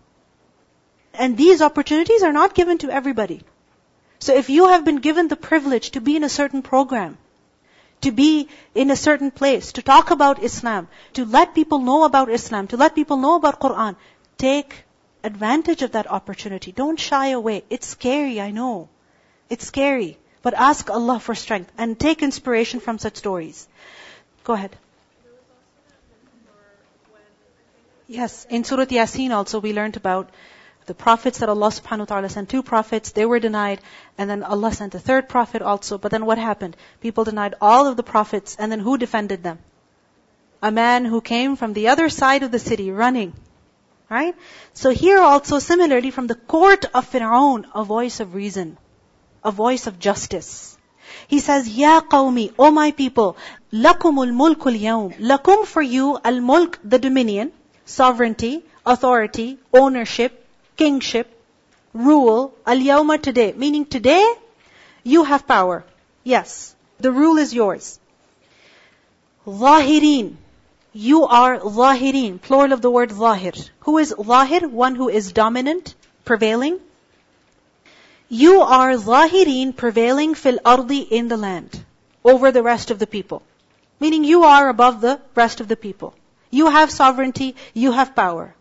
And 1.13 1.37
these 1.37 1.61
opportunities 1.61 2.21
are 2.21 2.33
not 2.33 2.53
given 2.53 2.77
to 2.79 2.91
everybody. 2.91 3.41
So 4.19 4.33
if 4.33 4.49
you 4.49 4.67
have 4.67 4.85
been 4.85 4.97
given 4.97 5.27
the 5.27 5.35
privilege 5.35 5.91
to 5.91 6.01
be 6.01 6.15
in 6.15 6.23
a 6.23 6.29
certain 6.29 6.61
program, 6.61 7.17
to 8.01 8.11
be 8.11 8.49
in 8.73 8.91
a 8.91 8.95
certain 8.95 9.31
place, 9.31 9.71
to 9.73 9.81
talk 9.81 10.11
about 10.11 10.43
Islam, 10.43 10.87
to 11.13 11.25
let 11.25 11.55
people 11.55 11.79
know 11.79 12.03
about 12.03 12.29
Islam, 12.29 12.67
to 12.67 12.77
let 12.77 12.95
people 12.95 13.17
know 13.17 13.35
about 13.35 13.59
Quran, 13.59 13.95
take 14.37 14.83
advantage 15.23 15.81
of 15.81 15.91
that 15.93 16.09
opportunity. 16.09 16.71
Don't 16.71 16.99
shy 16.99 17.29
away. 17.29 17.63
It's 17.69 17.87
scary, 17.87 18.39
I 18.39 18.51
know. 18.51 18.89
It's 19.49 19.65
scary. 19.65 20.17
But 20.41 20.53
ask 20.53 20.89
Allah 20.89 21.19
for 21.19 21.33
strength 21.33 21.71
and 21.77 21.99
take 21.99 22.21
inspiration 22.21 22.79
from 22.79 22.99
such 22.99 23.17
stories. 23.17 23.67
Go 24.43 24.53
ahead. 24.53 24.75
Yes, 28.07 28.45
in 28.51 28.63
Surah 28.63 28.85
Yasin 28.85 29.31
also 29.31 29.59
we 29.59 29.73
learned 29.73 29.97
about 29.97 30.29
the 30.85 30.93
prophets 30.93 31.39
that 31.39 31.49
Allah 31.49 31.69
subhanahu 31.69 31.99
wa 31.99 32.05
ta'ala 32.05 32.29
sent 32.29 32.49
two 32.49 32.63
prophets, 32.63 33.11
they 33.11 33.25
were 33.25 33.39
denied, 33.39 33.81
and 34.17 34.29
then 34.29 34.43
Allah 34.43 34.73
sent 34.73 34.95
a 34.95 34.99
third 34.99 35.29
prophet 35.29 35.61
also, 35.61 35.97
but 35.97 36.11
then 36.11 36.25
what 36.25 36.37
happened? 36.37 36.75
People 37.01 37.23
denied 37.23 37.55
all 37.59 37.87
of 37.87 37.97
the 37.97 38.03
prophets, 38.03 38.55
and 38.59 38.71
then 38.71 38.79
who 38.79 38.97
defended 38.97 39.43
them? 39.43 39.59
a 40.61 40.71
man 40.71 41.05
who 41.05 41.21
came 41.21 41.55
from 41.55 41.73
the 41.73 41.89
other 41.89 42.09
side 42.09 42.43
of 42.43 42.51
the 42.51 42.59
city 42.59 42.91
running. 42.91 43.33
Right? 44.09 44.35
So 44.73 44.89
here 44.89 45.19
also 45.19 45.59
similarly 45.59 46.11
from 46.11 46.27
the 46.27 46.35
court 46.53 46.85
of 46.93 47.09
Fir'aun, 47.11 47.65
a 47.73 47.83
voice 47.83 48.19
of 48.19 48.35
reason, 48.35 48.77
a 49.43 49.51
voice 49.51 49.87
of 49.87 49.99
justice. 49.99 50.77
He 51.27 51.39
says, 51.39 51.67
Ya 51.67 52.01
qawmi, 52.01 52.53
O 52.59 52.71
my 52.71 52.91
people, 52.91 53.37
lakumul 53.73 54.31
mulkul 54.41 54.79
yawm. 54.79 55.13
Lakum 55.19 55.65
for 55.65 55.81
you, 55.81 56.19
al 56.23 56.39
mulk, 56.41 56.79
the 56.83 56.99
dominion, 56.99 57.51
sovereignty, 57.85 58.63
authority, 58.85 59.57
ownership, 59.73 60.44
kingship, 60.77 61.27
rule, 61.93 62.53
al 62.65 62.77
yawma 62.77 63.21
today. 63.21 63.53
Meaning 63.53 63.85
today, 63.85 64.33
you 65.03 65.23
have 65.23 65.47
power. 65.47 65.83
Yes. 66.23 66.75
The 66.99 67.11
rule 67.11 67.37
is 67.37 67.53
yours. 67.53 67.99
Zahirin. 69.45 70.35
You 70.93 71.25
are 71.25 71.59
zahirin. 71.59 72.41
Plural 72.41 72.73
of 72.73 72.81
the 72.81 72.89
word 72.89 73.11
zahir. 73.11 73.51
Who 73.81 73.97
is 73.97 74.13
zahir? 74.25 74.67
One 74.67 74.95
who 74.95 75.09
is 75.09 75.31
dominant, 75.33 75.93
prevailing. 76.23 76.79
You 78.29 78.61
are 78.61 78.93
zahirin, 78.93 79.75
prevailing 79.75 80.35
fil 80.35 80.59
ardi 80.65 80.99
in 80.99 81.27
the 81.27 81.37
land. 81.37 81.83
Over 82.23 82.51
the 82.51 82.63
rest 82.63 82.91
of 82.91 82.99
the 82.99 83.07
people. 83.07 83.43
Meaning 83.99 84.23
you 84.23 84.43
are 84.43 84.69
above 84.69 85.01
the 85.01 85.19
rest 85.35 85.59
of 85.59 85.67
the 85.67 85.75
people. 85.75 86.13
You 86.49 86.69
have 86.69 86.89
sovereignty, 86.91 87.55
you 87.73 87.91
have 87.91 88.15
power. 88.15 88.55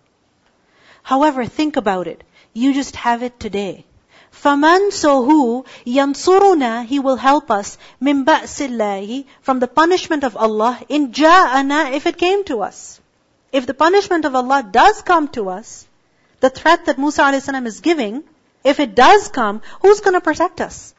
However, 1.03 1.45
think 1.45 1.75
about 1.75 2.07
it. 2.07 2.23
You 2.53 2.73
just 2.73 2.95
have 2.95 3.23
it 3.23 3.39
today. 3.39 3.85
فَمَنْ 4.31 4.91
So 4.93 5.23
who 5.23 5.65
يَنْصُرُنَا 5.85 6.85
He 6.85 6.99
will 6.99 7.15
help 7.15 7.49
us 7.49 7.77
مِنْ 8.01 8.25
بَأْسِ 8.25 8.67
اللَّهِ 8.67 9.25
From 9.41 9.59
the 9.59 9.67
punishment 9.67 10.23
of 10.23 10.37
Allah 10.37 10.79
in 10.87 11.11
جَاءَنَا 11.11 11.93
If 11.93 12.05
it 12.05 12.17
came 12.17 12.43
to 12.45 12.61
us. 12.61 13.01
If 13.51 13.65
the 13.65 13.73
punishment 13.73 14.25
of 14.25 14.35
Allah 14.35 14.61
does 14.61 15.01
come 15.01 15.27
to 15.29 15.49
us, 15.49 15.87
the 16.41 16.51
threat 16.51 16.85
that 16.85 16.99
Musa 16.99 17.23
a.s. 17.23 17.49
is 17.49 17.79
giving, 17.79 18.23
if 18.63 18.79
it 18.79 18.93
does 18.93 19.29
come, 19.29 19.61
who's 19.81 20.01
going 20.01 20.13
to 20.13 20.21
protect 20.21 20.61
us? 20.61 20.93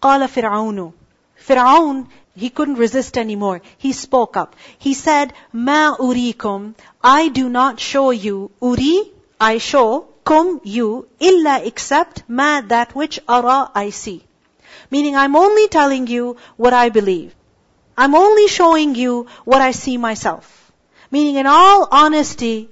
قَالَ 0.00 0.28
فِرْعَوْنُ 0.28 0.92
Fir'aun, 1.40 2.06
he 2.36 2.50
couldn't 2.50 2.74
resist 2.76 3.18
anymore. 3.18 3.62
He 3.78 3.92
spoke 3.92 4.36
up. 4.36 4.54
He 4.78 4.94
said, 4.94 5.32
مَا 5.54 5.98
أُرِيكُمْ 5.98 6.74
I 7.02 7.28
do 7.28 7.48
not 7.48 7.80
show 7.80 8.10
you. 8.10 8.50
Uri, 8.60 9.12
I 9.41 9.57
show 9.57 10.07
kum 10.23 10.61
you 10.63 11.07
illa 11.19 11.61
except 11.63 12.23
ma 12.27 12.61
that 12.73 12.93
which 12.93 13.19
ara 13.27 13.71
I 13.73 13.89
see. 13.89 14.23
Meaning 14.91 15.15
I'm 15.15 15.35
only 15.35 15.67
telling 15.67 16.05
you 16.05 16.37
what 16.57 16.73
I 16.73 16.89
believe. 16.89 17.33
I'm 17.97 18.13
only 18.13 18.47
showing 18.47 18.93
you 18.93 19.27
what 19.43 19.61
I 19.61 19.71
see 19.71 19.97
myself. 19.97 20.71
Meaning 21.09 21.37
in 21.37 21.47
all 21.47 21.87
honesty, 21.91 22.69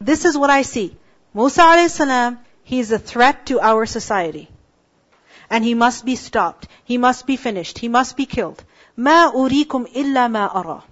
this 0.00 0.24
is 0.24 0.36
what 0.36 0.50
I 0.50 0.62
see. 0.62 0.96
Musa 1.32 1.88
salam, 1.88 2.40
he 2.64 2.80
is 2.80 2.90
a 2.90 2.98
threat 2.98 3.46
to 3.46 3.60
our 3.60 3.86
society. 3.86 4.48
And 5.48 5.64
he 5.64 5.74
must 5.74 6.04
be 6.04 6.16
stopped. 6.16 6.66
He 6.84 6.98
must 6.98 7.24
be 7.26 7.36
finished. 7.36 7.78
He 7.78 7.88
must 7.88 8.16
be 8.16 8.26
killed. 8.26 8.64
Ma 8.96 9.30
urikum 9.30 9.86
illa 9.94 10.28
ma 10.28 10.46
ara. 10.46 10.82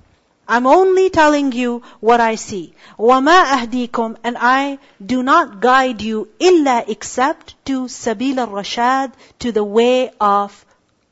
I'm 0.48 0.68
only 0.68 1.10
telling 1.10 1.52
you 1.54 1.84
what 2.02 2.20
I 2.20 2.36
see. 2.36 2.74
وَمَا 3.00 3.46
أَهْدِيكُمْ 3.46 4.18
And 4.24 4.38
I 4.38 4.80
do 5.04 5.24
not 5.24 5.62
guide 5.62 6.02
you 6.02 6.28
illa 6.40 6.84
except 6.88 7.56
to 7.66 7.86
sabil 7.88 8.38
al-rashad, 8.38 9.14
to 9.40 9.52
the 9.54 9.64
way 9.64 10.12
of 10.20 10.66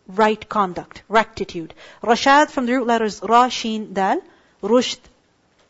right 0.08 0.50
conduct, 0.50 1.04
rectitude. 1.08 1.74
Rashad 2.04 2.50
from 2.50 2.66
the 2.66 2.74
root 2.74 2.88
letters 2.88 3.22
Ra, 3.24 3.48
Sheen, 3.48 3.94
Dal, 3.94 4.22
Rushd, 4.62 5.00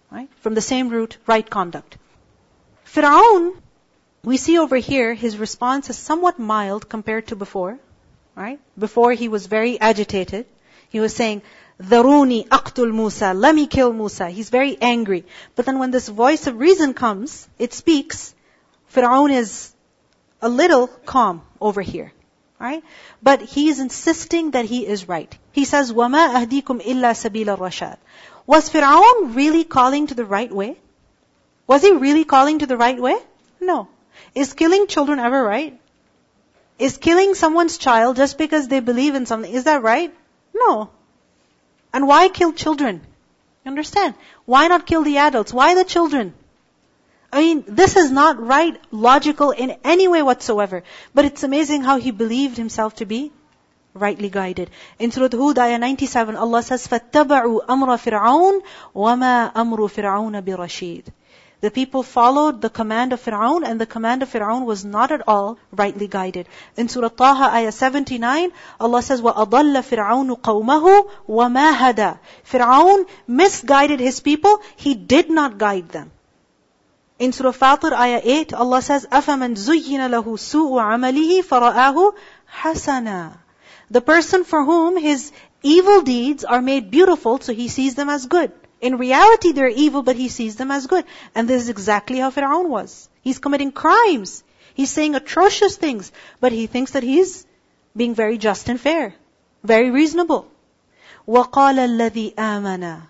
right? 0.09 0.29
From 0.41 0.55
the 0.55 0.61
same 0.61 0.89
root, 0.89 1.17
right 1.27 1.47
conduct. 1.47 1.97
Fir'aun, 2.85 3.55
we 4.23 4.37
see 4.37 4.57
over 4.57 4.77
here, 4.77 5.13
his 5.13 5.37
response 5.37 5.89
is 5.89 5.97
somewhat 5.97 6.39
mild 6.39 6.89
compared 6.89 7.27
to 7.27 7.35
before, 7.35 7.77
right? 8.35 8.59
Before 8.77 9.13
he 9.13 9.27
was 9.29 9.45
very 9.45 9.79
agitated. 9.79 10.45
He 10.89 10.99
was 10.99 11.15
saying, 11.15 11.41
Dharuni 11.81 12.47
aqtul 12.47 12.93
Musa. 12.93 13.33
Let 13.33 13.55
me 13.55 13.67
kill 13.67 13.91
Musa. 13.91 14.29
He's 14.29 14.49
very 14.49 14.77
angry. 14.79 15.25
But 15.55 15.65
then 15.65 15.79
when 15.79 15.91
this 15.91 16.07
voice 16.07 16.47
of 16.47 16.59
reason 16.59 16.93
comes, 16.93 17.47
it 17.57 17.73
speaks, 17.73 18.35
Fir'aun 18.93 19.31
is 19.31 19.73
a 20.41 20.49
little 20.49 20.87
calm 20.87 21.41
over 21.59 21.81
here. 21.81 22.11
Right? 22.59 22.83
But 23.23 23.41
he 23.41 23.69
is 23.69 23.79
insisting 23.79 24.51
that 24.51 24.65
he 24.65 24.85
is 24.85 25.07
right. 25.07 25.35
He 25.51 25.65
says, 25.65 25.91
وَمَا 25.91 26.35
أَهْدِيكُمْ 26.35 26.83
إِلَّا 26.83 27.15
سَبِيلَ 27.17 27.57
الرَّشَادِ 27.57 27.97
Was 28.45 28.69
Fir'aun 28.69 29.35
really 29.35 29.63
calling 29.63 30.05
to 30.07 30.13
the 30.13 30.25
right 30.25 30.51
way? 30.51 30.77
Was 31.65 31.81
he 31.81 31.91
really 31.91 32.23
calling 32.23 32.59
to 32.59 32.67
the 32.67 32.77
right 32.77 32.99
way? 32.99 33.17
No. 33.59 33.87
Is 34.35 34.53
killing 34.53 34.85
children 34.85 35.17
ever 35.17 35.43
right? 35.43 35.79
Is 36.77 36.97
killing 36.97 37.33
someone's 37.33 37.77
child 37.77 38.17
just 38.17 38.37
because 38.37 38.67
they 38.67 38.79
believe 38.79 39.15
in 39.15 39.25
something, 39.25 39.51
is 39.51 39.63
that 39.63 39.81
right? 39.81 40.13
No. 40.53 40.91
And 41.95 42.07
why 42.07 42.29
kill 42.29 42.53
children? 42.53 43.01
You 43.63 43.69
understand? 43.69 44.15
Why 44.45 44.67
not 44.67 44.85
kill 44.85 45.03
the 45.03 45.17
adults? 45.17 45.53
Why 45.53 45.75
the 45.75 45.83
children? 45.83 46.33
I 47.33 47.39
mean, 47.41 47.63
this 47.67 47.95
is 47.95 48.11
not 48.11 48.41
right, 48.45 48.77
logical 48.91 49.51
in 49.51 49.77
any 49.83 50.07
way 50.07 50.21
whatsoever. 50.21 50.83
But 51.13 51.25
it's 51.25 51.43
amazing 51.43 51.83
how 51.83 51.97
he 51.97 52.11
believed 52.11 52.57
himself 52.57 52.95
to 52.95 53.05
be 53.05 53.31
rightly 53.93 54.29
guided. 54.29 54.69
In 54.99 55.11
Surah 55.11 55.29
Hud, 55.31 55.59
ayah 55.59 55.77
97, 55.77 56.35
Allah 56.35 56.63
says, 56.63 56.87
فَاتَّبَعُوا 56.87 57.65
أَمْرَ 57.65 57.97
فِرْعَوْنَ 57.97 58.61
وَمَا 58.95 59.53
أَمْرُ 59.53 59.89
فِرْعَوْنَ 59.89 60.41
بِرَشِيدٍ 60.41 61.05
the 61.61 61.69
people 61.69 62.01
followed 62.01 62.59
the 62.59 62.71
command 62.71 63.13
of 63.13 63.21
Fir'aun 63.23 63.63
and 63.63 63.79
the 63.79 63.85
command 63.85 64.23
of 64.23 64.29
Fir'aun 64.31 64.65
was 64.65 64.83
not 64.83 65.11
at 65.11 65.27
all 65.27 65.59
rightly 65.71 66.07
guided. 66.07 66.47
In 66.75 66.89
Surah 66.89 67.09
Taha, 67.09 67.53
ayah 67.55 67.71
79, 67.71 68.51
Allah 68.79 69.01
says, 69.03 69.21
وَأَضَلَّ 69.21 69.83
فِرْعَوْنُ 69.89 70.41
قَوْمَهُ 70.41 71.09
وَمَا 71.29 71.73
هَدَى 71.75 72.17
Fir'aun 72.43 73.05
misguided 73.27 73.99
his 73.99 74.19
people, 74.21 74.59
he 74.75 74.95
did 74.95 75.29
not 75.29 75.59
guide 75.59 75.89
them. 75.89 76.11
In 77.19 77.31
Surah 77.31 77.51
Fatir, 77.51 77.93
ayah 77.93 78.21
8, 78.23 78.53
Allah 78.55 78.81
says, 78.81 79.05
أَفَمَنْ 79.05 79.53
زُيِّنَ 79.53 80.09
لَهُ 80.09 80.25
سُوءُ 80.25 80.81
عَمَلِهِ 80.81 81.43
فَرَآهُ 81.43 82.13
حَسَنًا 82.51 83.37
The 83.91 84.01
person 84.01 84.43
for 84.45 84.65
whom 84.65 84.97
his 84.97 85.31
evil 85.61 86.01
deeds 86.01 86.43
are 86.43 86.63
made 86.63 86.89
beautiful, 86.89 87.39
so 87.39 87.53
he 87.53 87.67
sees 87.67 87.93
them 87.93 88.09
as 88.09 88.25
good. 88.25 88.51
In 88.81 88.97
reality, 88.97 89.51
they're 89.51 89.67
evil, 89.67 90.01
but 90.01 90.15
he 90.15 90.27
sees 90.27 90.55
them 90.55 90.71
as 90.71 90.87
good. 90.87 91.05
And 91.35 91.47
this 91.47 91.61
is 91.63 91.69
exactly 91.69 92.17
how 92.17 92.31
Fir'aun 92.31 92.67
was. 92.69 93.09
He's 93.21 93.39
committing 93.39 93.71
crimes. 93.71 94.43
He's 94.73 94.89
saying 94.89 95.15
atrocious 95.15 95.77
things, 95.77 96.11
but 96.39 96.51
he 96.51 96.67
thinks 96.67 96.91
that 96.91 97.03
he's 97.03 97.45
being 97.95 98.15
very 98.15 98.37
just 98.37 98.69
and 98.69 98.79
fair, 98.79 99.13
very 99.63 99.91
reasonable. 99.91 100.47
وَقَالَ 101.27 101.77
الَّذِي 101.77 102.33
آمَنَ 102.35 103.01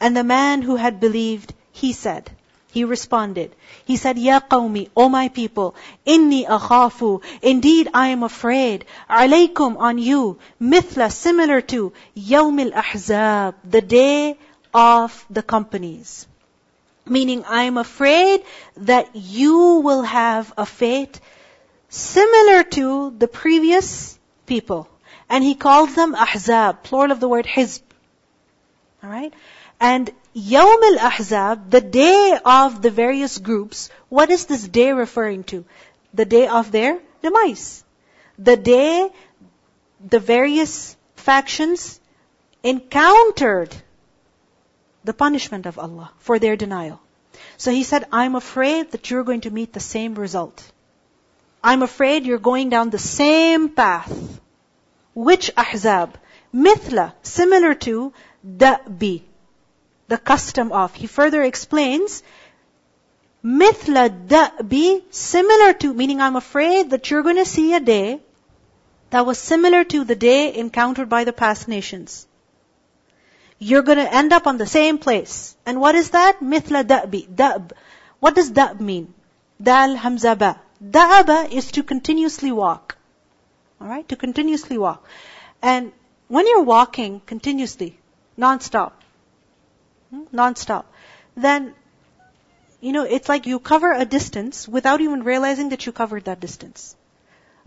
And 0.00 0.16
the 0.16 0.24
man 0.24 0.62
who 0.62 0.76
had 0.76 1.00
believed, 1.00 1.54
he 1.72 1.92
said, 1.92 2.30
he 2.76 2.84
responded. 2.84 3.56
He 3.86 3.96
said, 3.96 4.18
Ya 4.18 4.40
qawmi, 4.40 4.90
O 4.94 5.08
my 5.08 5.28
people, 5.28 5.74
inni 6.06 6.46
akhafu. 6.46 7.22
Indeed, 7.40 7.88
I 7.94 8.08
am 8.08 8.22
afraid. 8.22 8.84
Alaykum 9.08 9.78
on 9.78 9.96
you, 9.96 10.38
mithla, 10.60 11.10
similar 11.10 11.62
to, 11.72 11.94
yawmil 12.14 12.72
ahzab, 12.74 13.54
the 13.64 13.80
day 13.80 14.38
of 14.73 15.25
the 15.29 15.43
companies. 15.43 16.27
Meaning, 17.05 17.43
I'm 17.47 17.77
afraid 17.77 18.43
that 18.77 19.15
you 19.15 19.81
will 19.83 20.03
have 20.03 20.53
a 20.57 20.65
fate 20.65 21.19
similar 21.89 22.63
to 22.63 23.11
the 23.17 23.27
previous 23.27 24.17
people. 24.45 24.87
And 25.29 25.43
he 25.43 25.55
calls 25.55 25.95
them 25.95 26.13
ahzab, 26.13 26.83
plural 26.83 27.11
of 27.11 27.19
the 27.19 27.27
word 27.27 27.45
hizb. 27.45 27.81
Alright? 29.03 29.33
And 29.79 30.11
Yawm 30.35 30.83
al-Ahzab, 30.91 31.71
the 31.71 31.81
day 31.81 32.37
of 32.45 32.81
the 32.81 32.91
various 32.91 33.37
groups, 33.39 33.89
what 34.09 34.29
is 34.29 34.45
this 34.45 34.67
day 34.67 34.93
referring 34.93 35.43
to? 35.45 35.65
The 36.13 36.25
day 36.25 36.47
of 36.47 36.71
their 36.71 36.99
demise. 37.21 37.83
The 38.37 38.57
day 38.57 39.09
the 40.09 40.19
various 40.19 40.95
factions 41.15 41.99
encountered 42.63 43.75
the 45.03 45.13
punishment 45.13 45.65
of 45.65 45.79
Allah 45.79 46.11
for 46.19 46.39
their 46.39 46.55
denial. 46.55 46.99
So 47.57 47.71
he 47.71 47.83
said, 47.83 48.05
I'm 48.11 48.35
afraid 48.35 48.91
that 48.91 49.09
you're 49.09 49.23
going 49.23 49.41
to 49.41 49.51
meet 49.51 49.73
the 49.73 49.79
same 49.79 50.15
result. 50.15 50.63
I'm 51.63 51.83
afraid 51.83 52.25
you're 52.25 52.39
going 52.39 52.69
down 52.69 52.89
the 52.89 52.99
same 52.99 53.69
path. 53.69 54.11
Which 55.13 55.51
ahzab? 55.55 56.15
Mithla, 56.53 57.13
similar 57.21 57.73
to 57.85 58.13
da'bi, 58.45 59.21
the 60.07 60.17
custom 60.17 60.71
of. 60.71 60.93
He 60.93 61.07
further 61.07 61.43
explains, 61.43 62.23
mithla 63.43 64.09
da'bi, 64.27 65.03
similar 65.11 65.73
to, 65.73 65.93
meaning 65.93 66.19
I'm 66.19 66.35
afraid 66.35 66.89
that 66.89 67.09
you're 67.09 67.23
going 67.23 67.37
to 67.37 67.45
see 67.45 67.73
a 67.73 67.79
day 67.79 68.19
that 69.11 69.25
was 69.25 69.37
similar 69.37 69.83
to 69.85 70.03
the 70.03 70.15
day 70.15 70.53
encountered 70.55 71.09
by 71.09 71.23
the 71.23 71.33
past 71.33 71.67
nations. 71.67 72.27
You're 73.61 73.83
to 73.83 74.13
end 74.13 74.33
up 74.33 74.47
on 74.47 74.57
the 74.57 74.65
same 74.65 74.97
place. 74.97 75.55
And 75.67 75.79
what 75.79 75.93
is 75.93 76.09
that? 76.11 76.39
Mithla 76.39 76.83
da'bi. 76.83 77.27
Da'b. 77.27 77.71
What 78.19 78.33
does 78.33 78.51
da'b 78.51 78.79
mean? 78.79 79.13
Dal 79.61 79.95
hamza 79.95 80.35
ba. 80.35 80.59
Da'aba 80.83 81.51
is 81.51 81.71
to 81.73 81.83
continuously 81.83 82.51
walk. 82.51 82.97
Alright? 83.79 84.09
To 84.09 84.15
continuously 84.15 84.79
walk. 84.79 85.05
And 85.61 85.91
when 86.27 86.47
you're 86.47 86.63
walking 86.63 87.21
continuously, 87.27 87.99
non-stop, 88.35 88.99
hmm, 90.09 90.23
non-stop, 90.31 90.91
then, 91.35 91.75
you 92.79 92.93
know, 92.93 93.03
it's 93.03 93.29
like 93.29 93.45
you 93.45 93.59
cover 93.59 93.93
a 93.93 94.05
distance 94.05 94.67
without 94.67 95.01
even 95.01 95.23
realizing 95.23 95.69
that 95.69 95.85
you 95.85 95.91
covered 95.91 96.25
that 96.25 96.39
distance. 96.39 96.95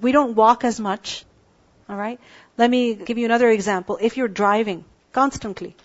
We 0.01 0.11
don't 0.11 0.35
walk 0.35 0.65
as 0.65 0.81
much. 0.81 1.25
Alright? 1.89 2.19
Let 2.59 2.69
me 2.69 2.95
give 2.95 3.17
you 3.17 3.27
another 3.27 3.49
example. 3.49 3.97
If 4.01 4.17
you're 4.17 4.35
driving 4.43 4.85
constantly, 5.13 5.77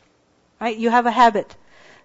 right? 0.60 0.78
You 0.78 0.90
have 0.90 1.06
a 1.06 1.12
habit. 1.12 1.56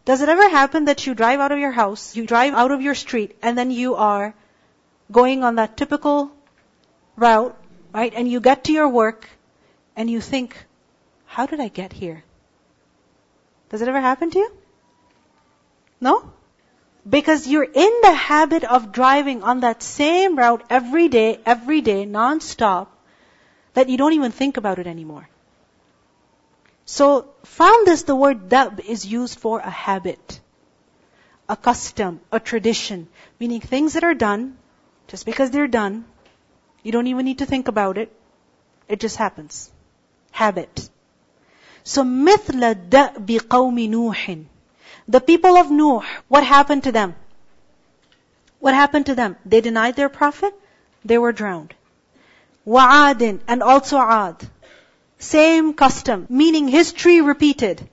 Does 0.05 0.21
it 0.21 0.29
ever 0.29 0.49
happen 0.49 0.85
that 0.87 1.07
you 1.07 1.15
drive 1.15 1.41
out 1.41 1.53
of 1.53 1.59
your 1.59 1.73
house, 1.73 2.15
you 2.15 2.27
drive 2.27 2.55
out 2.55 2.71
of 2.71 2.83
your 2.83 2.95
street, 2.95 3.37
and 3.43 3.57
then 3.57 3.71
you 3.71 3.95
are 3.95 4.35
going 5.11 5.45
on 5.45 5.57
that 5.57 5.77
typical 5.77 6.31
route, 7.17 7.57
right? 7.93 8.13
And 8.15 8.31
you 8.31 8.41
get 8.41 8.65
to 8.65 8.73
your 8.73 8.89
work, 8.89 9.29
and 9.97 10.11
you 10.11 10.21
think, 10.21 10.57
how 11.27 11.47
did 11.47 11.61
I 11.61 11.69
get 11.69 11.93
here? 11.93 12.23
Does 13.71 13.81
it 13.83 13.89
ever 13.89 14.01
happen 14.01 14.31
to 14.31 14.39
you? 14.39 14.53
No? 16.01 16.33
Because 17.09 17.47
you're 17.47 17.65
in 17.65 18.01
the 18.03 18.13
habit 18.13 18.65
of 18.65 18.93
driving 18.93 19.43
on 19.43 19.61
that 19.61 19.83
same 19.83 20.37
route 20.37 20.65
every 20.71 21.09
day, 21.09 21.41
every 21.45 21.81
day, 21.81 22.05
non-stop, 22.05 22.91
that 23.75 23.89
you 23.89 23.97
don't 23.97 24.13
even 24.13 24.33
think 24.33 24.57
about 24.57 24.79
it 24.79 24.87
anymore. 24.87 25.29
So, 26.86 27.28
from 27.44 27.84
this, 27.86 28.04
the 28.04 28.16
word 28.16 28.50
dab 28.50 28.80
is 28.80 29.06
used 29.06 29.40
for 29.40 29.60
a 29.60 29.70
habit, 29.70 30.40
a 31.48 31.56
custom, 31.56 32.20
a 32.32 32.40
tradition, 32.40 33.08
meaning 33.40 33.62
things 33.62 33.94
that 33.94 34.04
are 34.04 34.16
done, 34.16 34.58
just 35.08 35.26
because 35.26 35.52
they're 35.52 35.68
done, 35.68 36.06
you 36.82 36.92
don't 36.92 37.08
even 37.08 37.26
need 37.26 37.40
to 37.40 37.46
think 37.46 37.68
about 37.68 37.98
it, 37.98 38.12
it 38.88 39.00
just 39.00 39.18
happens. 39.18 39.72
Habit. 40.32 40.90
So, 41.84 42.04
مثل 42.04 42.90
دأب 42.90 43.40
قوم 43.50 43.78
نوح. 43.90 44.46
The 45.08 45.22
people 45.22 45.58
of 45.58 45.72
Nuh, 45.72 46.02
what 46.28 46.44
happened 46.44 46.84
to 46.84 46.92
them? 46.92 47.16
What 48.60 48.74
happened 48.74 49.06
to 49.08 49.16
them? 49.16 49.38
They 49.46 49.62
denied 49.62 49.96
their 49.96 50.10
prophet, 50.10 50.54
they 51.06 51.18
were 51.18 51.32
drowned. 51.32 51.74
وعاد 52.68 53.40
and 53.48 53.64
also 53.64 53.98
Ad. 53.98 54.48
Same 55.24 55.74
custom, 55.74 56.26
meaning 56.30 56.68
history 56.68 57.22
repeated. 57.22 57.88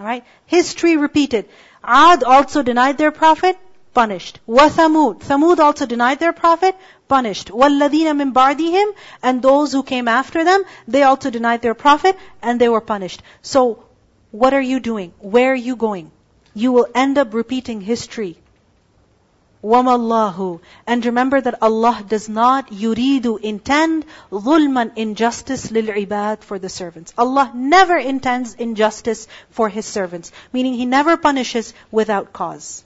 Alright? 0.00 0.24
History 0.46 0.96
repeated. 0.96 1.48
Ad 1.84 2.24
also 2.24 2.62
denied 2.62 2.98
their 2.98 3.10
prophet, 3.10 3.58
punished. 3.94 4.40
وَثَمُود. 4.48 5.20
Thamud 5.20 5.58
also 5.58 5.86
denied 5.86 6.18
their 6.18 6.32
prophet, 6.32 6.76
punished. 7.08 7.48
وَالَّذِينَ 7.48 8.08
مِن 8.20 8.32
بَعْدِهِمْ 8.32 8.94
And 9.22 9.42
those 9.42 9.72
who 9.72 9.82
came 9.82 10.08
after 10.08 10.44
them, 10.44 10.64
they 10.88 11.02
also 11.02 11.30
denied 11.30 11.62
their 11.62 11.74
prophet, 11.74 12.16
and 12.42 12.60
they 12.60 12.68
were 12.68 12.80
punished. 12.80 13.22
So, 13.42 13.84
what 14.30 14.52
are 14.54 14.66
you 14.72 14.80
doing? 14.80 15.12
Where 15.20 15.52
are 15.52 15.62
you 15.68 15.76
going? 15.76 16.10
You 16.54 16.72
will 16.72 16.88
end 16.94 17.18
up 17.18 17.32
repeating 17.32 17.80
history. 17.80 18.38
وَمَا 19.66 20.60
And 20.86 21.04
remember 21.04 21.40
that 21.40 21.60
Allah 21.60 22.04
does 22.06 22.28
not 22.28 22.70
yuridu 22.70 23.40
intend 23.40 24.04
ظُلْمًا 24.30 24.96
injustice 24.96 25.72
لِلْعِبَادِ 25.72 26.42
for 26.42 26.60
the 26.60 26.68
servants. 26.68 27.12
Allah 27.18 27.50
never 27.52 27.96
intends 27.96 28.54
injustice 28.54 29.26
for 29.50 29.68
His 29.68 29.84
servants. 29.84 30.30
Meaning 30.52 30.74
He 30.74 30.86
never 30.86 31.16
punishes 31.16 31.74
without 31.90 32.32
cause. 32.32 32.84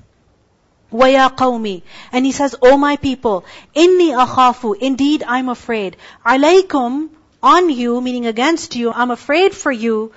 وَيَا 0.90 1.36
قَوْمِ 1.36 1.82
And 2.12 2.24
He 2.24 2.32
says, 2.32 2.56
O 2.62 2.78
my 2.78 2.96
people, 2.96 3.44
إِنِّي 3.76 4.16
أَخَافُ 4.26 4.76
Indeed, 4.80 5.22
I'm 5.26 5.50
afraid. 5.50 5.98
عَلَيْكُمْ 6.24 7.10
On 7.42 7.68
you, 7.68 8.00
meaning 8.00 8.24
against 8.24 8.74
you, 8.74 8.90
I'm 8.90 9.10
afraid 9.10 9.54
for 9.54 9.70
you 9.70 10.12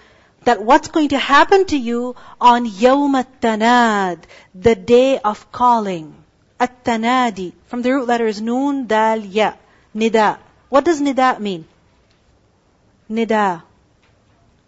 that 0.46 0.64
what's 0.64 0.88
going 0.88 1.10
to 1.10 1.18
happen 1.18 1.66
to 1.66 1.78
you 1.78 2.16
on 2.40 2.66
يَوْمَ 2.66 3.22
التَّنَادِ 3.22 4.20
The 4.56 4.76
day 4.76 5.20
of 5.20 5.52
calling. 5.52 6.24
At-tanadi. 6.61 7.53
From 7.67 7.83
the 7.83 7.93
root 7.93 8.07
letters 8.07 8.41
noon, 8.41 8.87
dal, 8.87 9.19
ya. 9.19 9.55
Nida. 9.95 10.39
What 10.69 10.85
does 10.85 11.01
nida 11.01 11.39
mean? 11.39 11.65
Nida. 13.11 13.63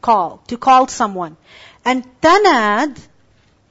Call. 0.01 0.43
To 0.47 0.57
call 0.57 0.89
someone. 0.89 1.37
And 1.85 2.05
tanad, 2.21 2.97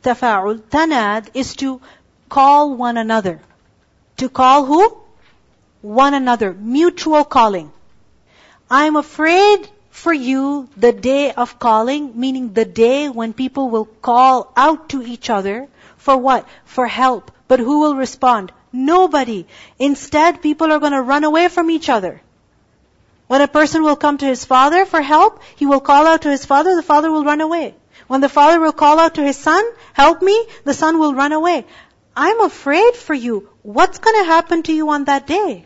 tafa'ul, 0.03 0.60
tanad 0.60 1.29
is 1.34 1.55
to 1.58 1.82
call 2.27 2.75
one 2.75 2.97
another. 2.97 3.39
To 4.17 4.29
call 4.29 4.65
who? 4.65 4.97
One 5.82 6.13
another. 6.13 6.53
Mutual 6.53 7.23
calling. 7.23 7.71
I'm 8.69 8.95
afraid 8.95 9.67
for 9.89 10.13
you 10.13 10.69
the 10.77 10.91
day 10.91 11.32
of 11.32 11.58
calling, 11.58 12.19
meaning 12.19 12.53
the 12.53 12.65
day 12.65 13.10
when 13.10 13.34
people 13.34 13.69
will 13.69 13.86
call 13.86 14.51
out 14.55 14.89
to 14.89 15.01
each 15.01 15.29
other 15.29 15.67
for 15.97 16.15
what? 16.17 16.47
For 16.65 16.86
help, 16.86 17.32
but 17.50 17.60
who 17.60 17.80
will 17.80 17.96
respond? 17.96 18.54
Nobody. 18.72 19.46
Instead, 19.78 20.42
people 20.42 20.72
are 20.72 20.80
going 20.80 20.94
to 20.94 21.02
run 21.02 21.26
away 21.26 21.48
from 21.50 21.70
each 21.72 21.90
other. 21.90 22.22
When 23.28 23.42
a 23.42 23.48
person 23.48 23.84
will 23.84 23.96
come 23.96 24.18
to 24.20 24.26
his 24.26 24.46
father 24.46 24.86
for 24.86 25.02
help, 25.02 25.42
he 25.56 25.66
will 25.66 25.82
call 25.82 26.08
out 26.08 26.22
to 26.22 26.30
his 26.30 26.46
father, 26.46 26.76
the 26.76 26.90
father 26.92 27.12
will 27.12 27.26
run 27.26 27.42
away. 27.42 27.76
When 28.08 28.22
the 28.22 28.30
father 28.30 28.60
will 28.60 28.72
call 28.72 29.00
out 29.00 29.16
to 29.16 29.24
his 29.24 29.38
son, 29.38 29.64
help 29.94 30.22
me, 30.22 30.36
the 30.64 30.74
son 30.74 31.00
will 31.00 31.14
run 31.14 31.32
away. 31.32 31.66
I'm 32.16 32.42
afraid 32.42 32.96
for 32.96 33.14
you. 33.14 33.50
What's 33.62 34.00
going 34.00 34.20
to 34.22 34.32
happen 34.32 34.64
to 34.64 34.74
you 34.74 34.90
on 34.90 35.06
that 35.06 35.28
day? 35.28 35.66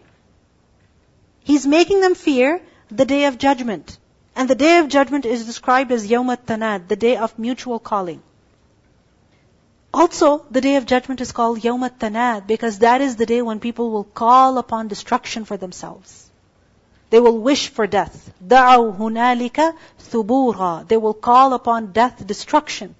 He's 1.43 1.65
making 1.67 2.01
them 2.01 2.15
fear 2.15 2.61
the 2.89 3.05
day 3.05 3.25
of 3.25 3.37
judgment. 3.37 3.97
And 4.35 4.49
the 4.49 4.55
day 4.55 4.77
of 4.77 4.87
judgment 4.87 5.25
is 5.25 5.45
described 5.45 5.91
as 5.91 6.09
Yawm 6.09 6.35
tanad 6.37 6.87
the 6.87 6.95
day 6.95 7.17
of 7.17 7.37
mutual 7.37 7.79
calling. 7.79 8.21
Also, 9.92 10.44
the 10.50 10.60
day 10.60 10.76
of 10.76 10.86
judgment 10.86 11.20
is 11.20 11.32
called 11.32 11.60
Yawm 11.60 11.88
tanad 11.98 12.46
because 12.46 12.78
that 12.80 13.00
is 13.00 13.16
the 13.16 13.26
day 13.26 13.42
when 13.42 13.58
people 13.58 13.90
will 13.90 14.04
call 14.04 14.58
upon 14.58 14.86
destruction 14.86 15.44
for 15.44 15.56
themselves. 15.56 16.30
They 17.10 17.18
will 17.18 17.38
wish 17.38 17.68
for 17.68 17.86
death. 17.86 18.30
دَعَوْا 18.46 18.96
هُنَالِكَ 18.96 19.74
ثُبُورًا 19.98 20.86
They 20.86 20.98
will 20.98 21.14
call 21.14 21.54
upon 21.54 21.92
death, 21.92 22.24
destruction. 22.24 22.94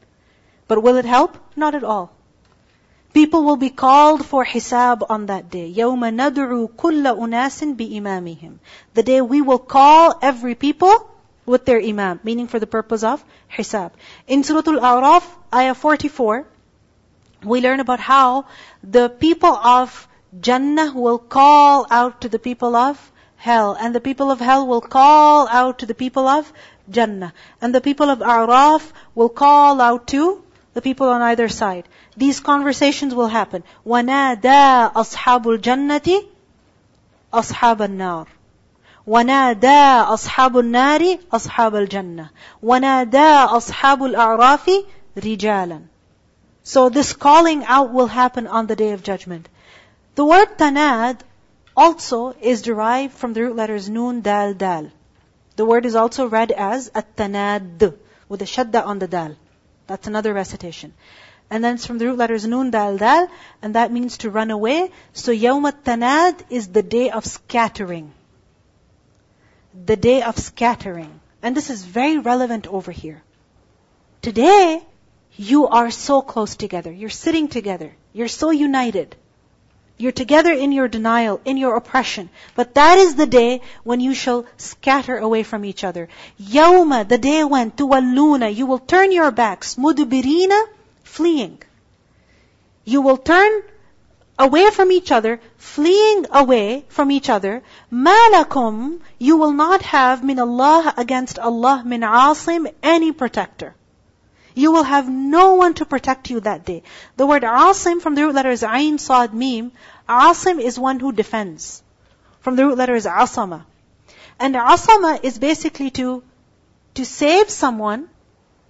But 0.66 0.82
will 0.82 0.96
it 0.96 1.04
help? 1.04 1.36
Not 1.54 1.74
at 1.74 1.84
all. 1.84 2.10
People 3.12 3.44
will 3.44 3.56
be 3.56 3.70
called 3.70 4.26
for 4.26 4.44
hisab 4.44 5.06
on 5.08 5.26
that 5.26 5.50
day. 5.50 5.72
يَوْمَ 5.72 6.00
نَدْعُو 6.00 6.70
كُلَّ 6.70 7.04
أُنَاسٍ 7.16 7.76
بِإِمَامِهِمْ 7.76 8.58
The 8.94 9.02
day 9.02 9.20
we 9.20 9.40
will 9.40 9.58
call 9.58 10.18
every 10.20 10.54
people 10.54 11.10
with 11.46 11.64
their 11.64 11.80
imam, 11.80 12.20
meaning 12.24 12.48
for 12.48 12.58
the 12.58 12.66
purpose 12.66 13.04
of 13.04 13.24
hisab. 13.50 13.92
In 14.26 14.42
Surah 14.42 14.62
Al-A'raf, 14.66 15.24
ayah 15.54 15.74
44, 15.74 16.46
we 17.44 17.60
learn 17.60 17.80
about 17.80 18.00
how 18.00 18.46
the 18.82 19.08
people 19.08 19.54
of 19.54 20.08
Jannah 20.40 20.92
will 20.94 21.18
call 21.18 21.86
out 21.90 22.20
to 22.22 22.28
the 22.28 22.38
people 22.38 22.76
of 22.76 23.12
hell, 23.36 23.76
and 23.78 23.94
the 23.94 24.00
people 24.00 24.30
of 24.30 24.40
hell 24.40 24.66
will 24.66 24.80
call 24.80 25.48
out 25.48 25.78
to 25.80 25.86
the 25.86 25.94
people 25.94 26.26
of 26.28 26.52
Jannah, 26.90 27.32
and 27.60 27.74
the 27.74 27.80
people 27.80 28.10
of 28.10 28.20
A'raf 28.20 28.92
will 29.14 29.28
call 29.28 29.80
out 29.80 30.06
to 30.08 30.42
the 30.74 30.82
people 30.82 31.08
on 31.08 31.22
either 31.22 31.48
side. 31.48 31.88
These 32.16 32.40
conversations 32.40 33.14
will 33.14 33.28
happen. 33.28 33.62
وَنَادَى 33.86 34.92
أَصْحَابُ 34.92 35.46
الْجَنَّةِ 35.46 36.24
أَصْحَابَ 37.32 37.82
النَّارِ 37.82 38.26
ونادى 39.08 40.02
أصحاب 40.14 40.58
النار 40.58 41.18
أصحاب 41.32 41.76
الجنة 41.76 42.30
ونادى 42.62 43.34
أصحاب 43.58 44.04
الأعراف 44.04 44.70
رجالا 45.24 45.80
so 46.63 46.89
this 46.89 47.13
calling 47.13 47.65
out 47.65 47.91
will 47.91 48.07
happen 48.07 48.47
on 48.47 48.67
the 48.67 48.75
day 48.75 48.91
of 48.91 49.03
judgment. 49.03 49.49
The 50.15 50.25
word 50.25 50.57
tanad 50.57 51.19
also 51.75 52.35
is 52.39 52.61
derived 52.61 53.13
from 53.13 53.33
the 53.33 53.41
root 53.41 53.55
letters 53.55 53.89
nun, 53.89 54.21
dal, 54.21 54.53
dal. 54.53 54.89
The 55.55 55.65
word 55.65 55.85
is 55.85 55.95
also 55.95 56.27
read 56.27 56.51
as 56.51 56.89
at-tanad 56.95 57.97
with 58.29 58.41
a 58.41 58.45
shadda 58.45 58.85
on 58.85 58.99
the 58.99 59.07
dal. 59.07 59.35
That's 59.87 60.07
another 60.07 60.33
recitation. 60.33 60.93
And 61.49 61.63
then 61.63 61.75
it's 61.75 61.85
from 61.85 61.97
the 61.97 62.07
root 62.07 62.17
letters 62.17 62.47
nun, 62.47 62.71
dal, 62.71 62.97
dal, 62.97 63.29
and 63.61 63.75
that 63.75 63.91
means 63.91 64.19
to 64.19 64.29
run 64.29 64.49
away. 64.49 64.91
So 65.11 65.31
yawm 65.31 65.71
tanad 65.83 66.39
is 66.49 66.69
the 66.69 66.81
day 66.81 67.09
of 67.09 67.25
scattering. 67.25 68.13
The 69.85 69.97
day 69.97 70.21
of 70.21 70.37
scattering. 70.37 71.19
And 71.41 71.57
this 71.57 71.69
is 71.69 71.83
very 71.83 72.19
relevant 72.19 72.67
over 72.67 72.91
here. 72.91 73.21
Today, 74.21 74.81
you 75.35 75.67
are 75.67 75.89
so 75.89 76.21
close 76.21 76.55
together. 76.55 76.91
You're 76.91 77.09
sitting 77.09 77.47
together. 77.47 77.91
You're 78.13 78.27
so 78.27 78.51
united. 78.51 79.15
You're 79.97 80.11
together 80.11 80.51
in 80.51 80.71
your 80.71 80.87
denial, 80.87 81.39
in 81.45 81.57
your 81.57 81.75
oppression. 81.75 82.29
But 82.55 82.75
that 82.75 82.97
is 82.97 83.15
the 83.15 83.25
day 83.25 83.61
when 83.83 83.99
you 83.99 84.13
shall 84.13 84.45
scatter 84.57 85.17
away 85.17 85.43
from 85.43 85.65
each 85.65 85.83
other. 85.83 86.09
Yawma, 86.41 87.07
the 87.07 87.17
day 87.17 87.43
when 87.43 87.71
tuwalluna, 87.71 88.53
you 88.53 88.65
will 88.65 88.79
turn 88.79 89.11
your 89.11 89.31
backs, 89.31 89.75
mudubirina, 89.75 90.61
fleeing. 91.03 91.61
You 92.85 93.01
will 93.01 93.17
turn 93.17 93.63
away 94.37 94.69
from 94.71 94.91
each 94.91 95.11
other, 95.11 95.39
fleeing 95.57 96.25
away 96.31 96.85
from 96.89 97.11
each 97.11 97.29
other. 97.29 97.61
Malakum, 97.91 98.99
you 99.19 99.37
will 99.37 99.53
not 99.53 99.83
have 99.83 100.23
min 100.23 100.39
Allah 100.39 100.93
against 100.97 101.39
Allah 101.39 101.83
min 101.85 102.01
asim, 102.01 102.71
any 102.81 103.11
protector. 103.11 103.75
You 104.55 104.71
will 104.71 104.83
have 104.83 105.09
no 105.09 105.55
one 105.55 105.73
to 105.75 105.85
protect 105.85 106.29
you 106.29 106.39
that 106.41 106.65
day. 106.65 106.83
The 107.17 107.25
word 107.25 107.43
asim 107.43 108.01
from 108.01 108.15
the 108.15 108.23
root 108.23 108.35
letter 108.35 108.51
is 108.51 108.61
ayn, 108.61 108.99
sad, 108.99 109.33
mim. 109.33 109.71
Asim 110.07 110.61
is 110.61 110.77
one 110.77 110.99
who 110.99 111.11
defends. 111.11 111.81
From 112.41 112.55
the 112.55 112.65
root 112.65 112.77
letter 112.77 112.95
is 112.95 113.05
asama. 113.05 113.65
And 114.39 114.55
asama 114.55 115.23
is 115.23 115.39
basically 115.39 115.89
to, 115.91 116.23
to 116.95 117.05
save 117.05 117.49
someone 117.49 118.09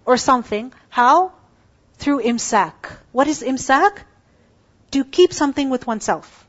or 0.05 0.17
something. 0.17 0.73
How? 0.89 1.33
Through 1.97 2.23
imsak. 2.23 2.97
What 3.11 3.27
is 3.27 3.41
imsak? 3.41 3.97
To 4.91 5.03
keep 5.03 5.33
something 5.33 5.69
with 5.69 5.87
oneself. 5.87 6.45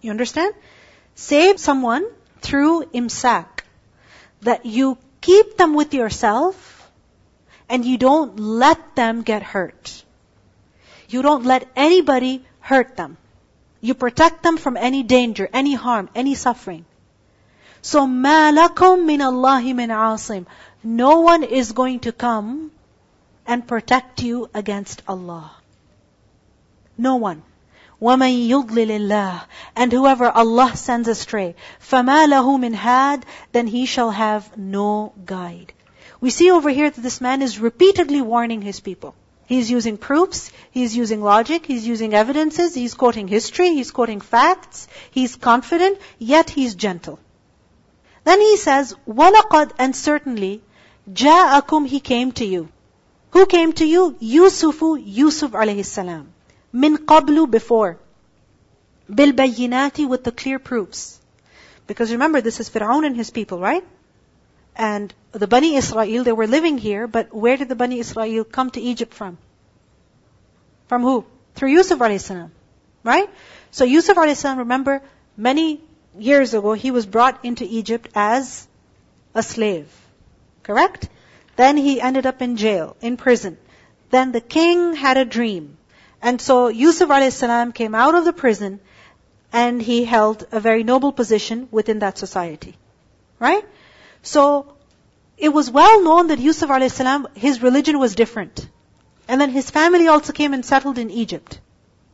You 0.00 0.10
understand? 0.10 0.54
Save 1.14 1.60
someone 1.60 2.06
through 2.40 2.84
imsak. 2.86 3.46
That 4.42 4.66
you 4.66 4.98
keep 5.20 5.56
them 5.56 5.74
with 5.74 5.94
yourself 5.94 6.71
and 7.69 7.85
you 7.85 7.97
don't 7.97 8.39
let 8.39 8.95
them 8.95 9.21
get 9.21 9.43
hurt. 9.43 10.03
You 11.09 11.21
don't 11.21 11.45
let 11.45 11.67
anybody 11.75 12.45
hurt 12.59 12.97
them. 12.97 13.17
You 13.81 13.93
protect 13.93 14.43
them 14.43 14.57
from 14.57 14.77
any 14.77 15.03
danger, 15.03 15.49
any 15.53 15.73
harm, 15.73 16.09
any 16.15 16.35
suffering. 16.35 16.85
So 17.81 18.05
مَا 18.05 18.51
لَكُم 18.51 19.05
مِّنَ 19.05 19.19
اللَّهِ 19.19 19.73
مِنْ 19.73 19.89
عَاصِمٍ 19.89 20.45
No 20.83 21.21
one 21.21 21.43
is 21.43 21.71
going 21.71 22.01
to 22.01 22.11
come 22.11 22.71
and 23.45 23.67
protect 23.67 24.21
you 24.21 24.49
against 24.53 25.03
Allah. 25.07 25.51
No 26.97 27.15
one. 27.15 27.43
وَمَن 28.01 28.47
يُضْلِلِ 28.49 28.89
اللَّهِ 28.89 29.41
And 29.75 29.91
whoever 29.91 30.29
Allah 30.29 30.75
sends 30.75 31.07
astray, 31.07 31.55
فَمَا 31.79 32.27
لَهُ 32.27 32.59
مِنْ 32.59 32.75
هَادٍ 32.75 33.23
Then 33.51 33.67
he 33.67 33.85
shall 33.85 34.11
have 34.11 34.57
no 34.57 35.13
guide. 35.25 35.73
We 36.21 36.29
see 36.29 36.51
over 36.51 36.69
here 36.69 36.89
that 36.89 37.01
this 37.01 37.21
man 37.21 37.41
is 37.41 37.59
repeatedly 37.59 38.21
warning 38.21 38.61
his 38.61 38.79
people. 38.79 39.15
He's 39.45 39.71
using 39.71 39.97
proofs, 39.97 40.51
he's 40.71 40.95
using 40.95 41.21
logic, 41.21 41.65
he's 41.65 41.87
using 41.87 42.13
evidences, 42.13 42.75
he's 42.75 42.93
quoting 42.93 43.29
history, 43.29 43.69
he's 43.69 43.91
quoting 43.91 44.19
facts, 44.19 44.87
he's 45.11 45.37
confident, 45.37 45.99
yet 46.19 46.49
he's 46.49 46.75
gentle. 46.75 47.19
Then 48.25 48.41
he 48.41 48.57
says, 48.57 48.93
وَلَقَدْ 49.07 49.71
And 49.79 49.95
certainly, 49.95 50.61
جَاءَكُمْ 51.09 51.87
He 51.87 52.01
came 52.01 52.33
to 52.33 52.45
you. 52.45 52.67
Who 53.31 53.45
came 53.45 53.71
to 53.73 53.85
you? 53.85 54.17
Yusufu, 54.21 55.01
Yusuf 55.01 55.51
alayhi 55.51 55.85
salam. 55.85 56.27
Min 56.73 56.97
qablu, 56.97 57.49
before. 57.49 57.97
بِالْبَيِّنَاتِ 59.09 60.09
With 60.09 60.25
the 60.25 60.33
clear 60.33 60.59
proofs. 60.59 61.21
Because 61.87 62.11
remember, 62.11 62.41
this 62.41 62.59
is 62.59 62.69
Fir'aun 62.69 63.05
and 63.05 63.15
his 63.15 63.29
people, 63.29 63.59
right? 63.59 63.85
And 64.75 65.13
the 65.32 65.46
Bani 65.46 65.76
Israel, 65.76 66.24
they 66.24 66.32
were 66.32 66.46
living 66.46 66.78
here, 66.78 67.06
but 67.06 67.34
where 67.34 67.56
did 67.56 67.68
the 67.68 67.74
Bani 67.74 67.98
Israel 67.98 68.44
come 68.44 68.70
to 68.70 68.80
Egypt 68.80 69.14
from? 69.14 69.38
From 70.88 71.02
who? 71.02 71.24
Through 71.54 71.70
Yusuf 71.70 72.00
a.s. 72.00 72.30
Right? 73.02 73.30
So 73.70 73.84
Yusuf 73.84 74.16
a.s., 74.16 74.44
remember, 74.44 75.02
many 75.36 75.80
years 76.18 76.54
ago, 76.54 76.74
he 76.74 76.90
was 76.90 77.06
brought 77.06 77.44
into 77.44 77.64
Egypt 77.64 78.08
as 78.14 78.66
a 79.34 79.42
slave. 79.42 79.88
Correct? 80.62 81.08
Then 81.56 81.76
he 81.76 82.00
ended 82.00 82.26
up 82.26 82.42
in 82.42 82.56
jail, 82.56 82.96
in 83.00 83.16
prison. 83.16 83.56
Then 84.10 84.32
the 84.32 84.40
king 84.40 84.94
had 84.94 85.16
a 85.16 85.24
dream. 85.24 85.76
And 86.20 86.40
so 86.40 86.68
Yusuf 86.68 87.10
a.s. 87.10 87.72
came 87.74 87.94
out 87.94 88.14
of 88.14 88.24
the 88.24 88.32
prison 88.32 88.80
and 89.52 89.82
he 89.82 90.04
held 90.04 90.46
a 90.52 90.60
very 90.60 90.84
noble 90.84 91.12
position 91.12 91.68
within 91.70 91.98
that 92.00 92.18
society. 92.18 92.76
Right? 93.38 93.64
So, 94.22 94.71
it 95.41 95.49
was 95.49 95.69
well 95.69 96.03
known 96.03 96.27
that 96.27 96.39
Yusuf 96.39 96.69
a.s., 96.69 97.25
his 97.35 97.61
religion 97.61 97.99
was 97.99 98.15
different. 98.15 98.67
And 99.27 99.39
then 99.39 99.51
his 99.51 99.69
family 99.69 100.07
also 100.07 100.33
came 100.33 100.53
and 100.53 100.65
settled 100.65 100.97
in 100.97 101.11
Egypt. 101.11 101.59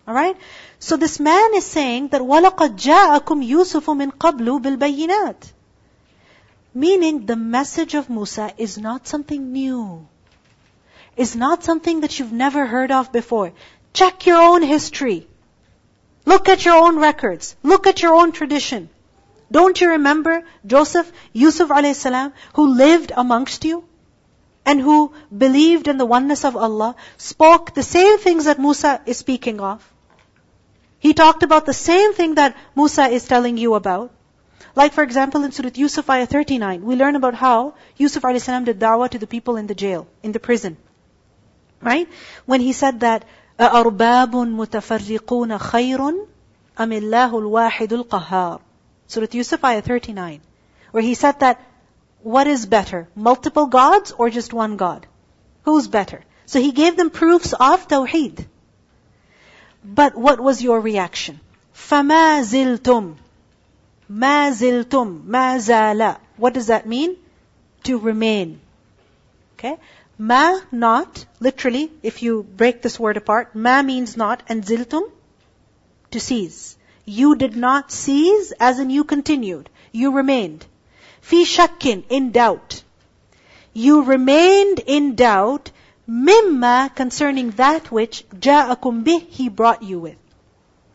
Alright? 0.07 0.35
So 0.79 0.97
this 0.97 1.19
man 1.19 1.53
is 1.53 1.65
saying 1.65 2.09
that 2.09 2.21
وَلَقَدْ 2.21 2.75
جَاءَكُمْ 2.75 3.47
يُوسُفُ 3.47 3.85
مِنْ 3.85 4.11
قَبْلُ 4.11 4.61
بِالْبَيِّنَاتِ 4.61 5.51
Meaning 6.73 7.25
the 7.25 7.35
message 7.35 7.93
of 7.93 8.09
Musa 8.09 8.51
is 8.57 8.77
not 8.77 9.07
something 9.07 9.53
new. 9.53 10.07
Is 11.15 11.35
not 11.35 11.63
something 11.63 12.01
that 12.01 12.19
you've 12.19 12.33
never 12.33 12.65
heard 12.65 12.91
of 12.91 13.11
before. 13.11 13.53
Check 13.93 14.25
your 14.25 14.41
own 14.41 14.63
history. 14.63 15.27
Look 16.25 16.49
at 16.49 16.65
your 16.65 16.75
own 16.75 16.97
records. 16.97 17.55
Look 17.61 17.85
at 17.85 18.01
your 18.01 18.15
own 18.15 18.31
tradition. 18.31 18.89
Don't 19.51 19.79
you 19.79 19.89
remember 19.89 20.43
Joseph, 20.65 21.11
Yusuf 21.31 21.69
a.s., 21.69 22.07
who 22.53 22.75
lived 22.75 23.11
amongst 23.15 23.65
you? 23.65 23.83
And 24.65 24.79
who 24.79 25.13
believed 25.45 25.87
in 25.87 25.97
the 25.97 26.05
oneness 26.05 26.45
of 26.45 26.55
Allah, 26.55 26.95
spoke 27.17 27.73
the 27.73 27.83
same 27.83 28.17
things 28.17 28.45
that 28.45 28.59
Musa 28.59 29.01
is 29.05 29.17
speaking 29.17 29.59
of. 29.59 29.87
He 30.99 31.13
talked 31.13 31.43
about 31.43 31.65
the 31.65 31.73
same 31.73 32.13
thing 32.13 32.35
that 32.35 32.55
Musa 32.75 33.07
is 33.07 33.25
telling 33.25 33.57
you 33.57 33.75
about. 33.75 34.11
Like 34.75 34.93
for 34.93 35.03
example 35.03 35.43
in 35.43 35.51
Surah 35.51 35.71
Yusuf 35.75 36.09
ayah 36.09 36.25
39, 36.25 36.83
we 36.83 36.95
learn 36.95 37.15
about 37.15 37.35
how 37.35 37.75
Yusuf 37.97 38.23
a.s. 38.23 38.45
did 38.45 38.79
da'wah 38.79 39.09
to 39.09 39.19
the 39.19 39.27
people 39.27 39.57
in 39.57 39.67
the 39.67 39.75
jail, 39.75 40.07
in 40.23 40.31
the 40.31 40.39
prison. 40.39 40.77
Right? 41.81 42.07
When 42.45 42.61
he 42.61 42.73
said 42.73 43.01
that, 43.01 43.25
أَأَرْبَابٌ 43.59 44.31
مُتَفَرِّقُونَ 44.31 45.59
خَيْرٌ 45.59 46.27
أَمِ 46.77 46.91
اللَّهُ 47.01 47.31
الْوَاحِدُ 47.31 48.03
الْقَهَّارُ 48.03 48.61
Surah 49.07 49.27
Yusuf 49.31 49.63
ayah 49.63 49.81
39, 49.81 50.41
where 50.91 51.03
he 51.03 51.13
said 51.13 51.39
that, 51.39 51.61
what 52.21 52.47
is 52.47 52.65
better, 52.65 53.07
multiple 53.15 53.65
gods 53.67 54.11
or 54.11 54.29
just 54.29 54.53
one 54.53 54.77
God? 54.77 55.05
Who's 55.63 55.87
better? 55.87 56.23
So 56.45 56.59
he 56.59 56.71
gave 56.71 56.97
them 56.97 57.09
proofs 57.09 57.53
of 57.53 57.87
Tawheed. 57.87 58.45
But 59.83 60.15
what 60.15 60.39
was 60.39 60.63
your 60.63 60.79
reaction? 60.79 61.39
فَمَا 61.75 62.43
زِلْتُمْ 62.43 63.15
مَا 64.11 64.51
زِلْتُمْ 64.51 65.25
مَا 65.25 65.57
زَالَ 65.57 66.17
What 66.37 66.53
does 66.53 66.67
that 66.67 66.87
mean? 66.87 67.17
To 67.83 67.97
remain. 67.97 68.61
Okay? 69.57 69.77
Ma, 70.17 70.59
not, 70.71 71.25
literally, 71.39 71.91
if 72.03 72.21
you 72.21 72.43
break 72.43 72.81
this 72.81 72.99
word 72.99 73.17
apart, 73.17 73.55
ma 73.55 73.81
means 73.81 74.15
not, 74.15 74.43
and 74.47 74.63
ziltum, 74.63 75.09
to 76.11 76.19
cease. 76.19 76.76
You 77.07 77.35
did 77.35 77.55
not 77.55 77.91
cease, 77.91 78.53
as 78.59 78.79
in 78.79 78.89
you 78.89 79.03
continued. 79.03 79.69
You 79.91 80.11
remained. 80.11 80.65
Fi 81.21 81.43
shakkin, 81.43 82.03
in 82.09 82.31
doubt. 82.31 82.83
You 83.73 84.03
remained 84.03 84.79
in 84.85 85.15
doubt, 85.15 85.71
mimma, 86.07 86.95
concerning 86.95 87.51
that 87.51 87.91
which 87.91 88.25
ja'akum 88.29 89.03
bih, 89.03 89.27
he 89.29 89.49
brought 89.49 89.83
you 89.83 89.99
with. 89.99 90.17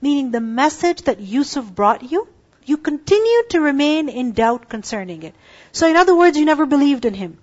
Meaning 0.00 0.30
the 0.30 0.40
message 0.40 1.02
that 1.02 1.20
Yusuf 1.20 1.64
brought 1.74 2.10
you, 2.10 2.28
you 2.64 2.76
continued 2.76 3.50
to 3.50 3.60
remain 3.60 4.08
in 4.08 4.32
doubt 4.32 4.68
concerning 4.68 5.22
it. 5.22 5.34
So 5.72 5.88
in 5.88 5.96
other 5.96 6.14
words, 6.14 6.36
you 6.38 6.44
never 6.44 6.66
believed 6.66 7.04
in 7.04 7.14
him. 7.14 7.38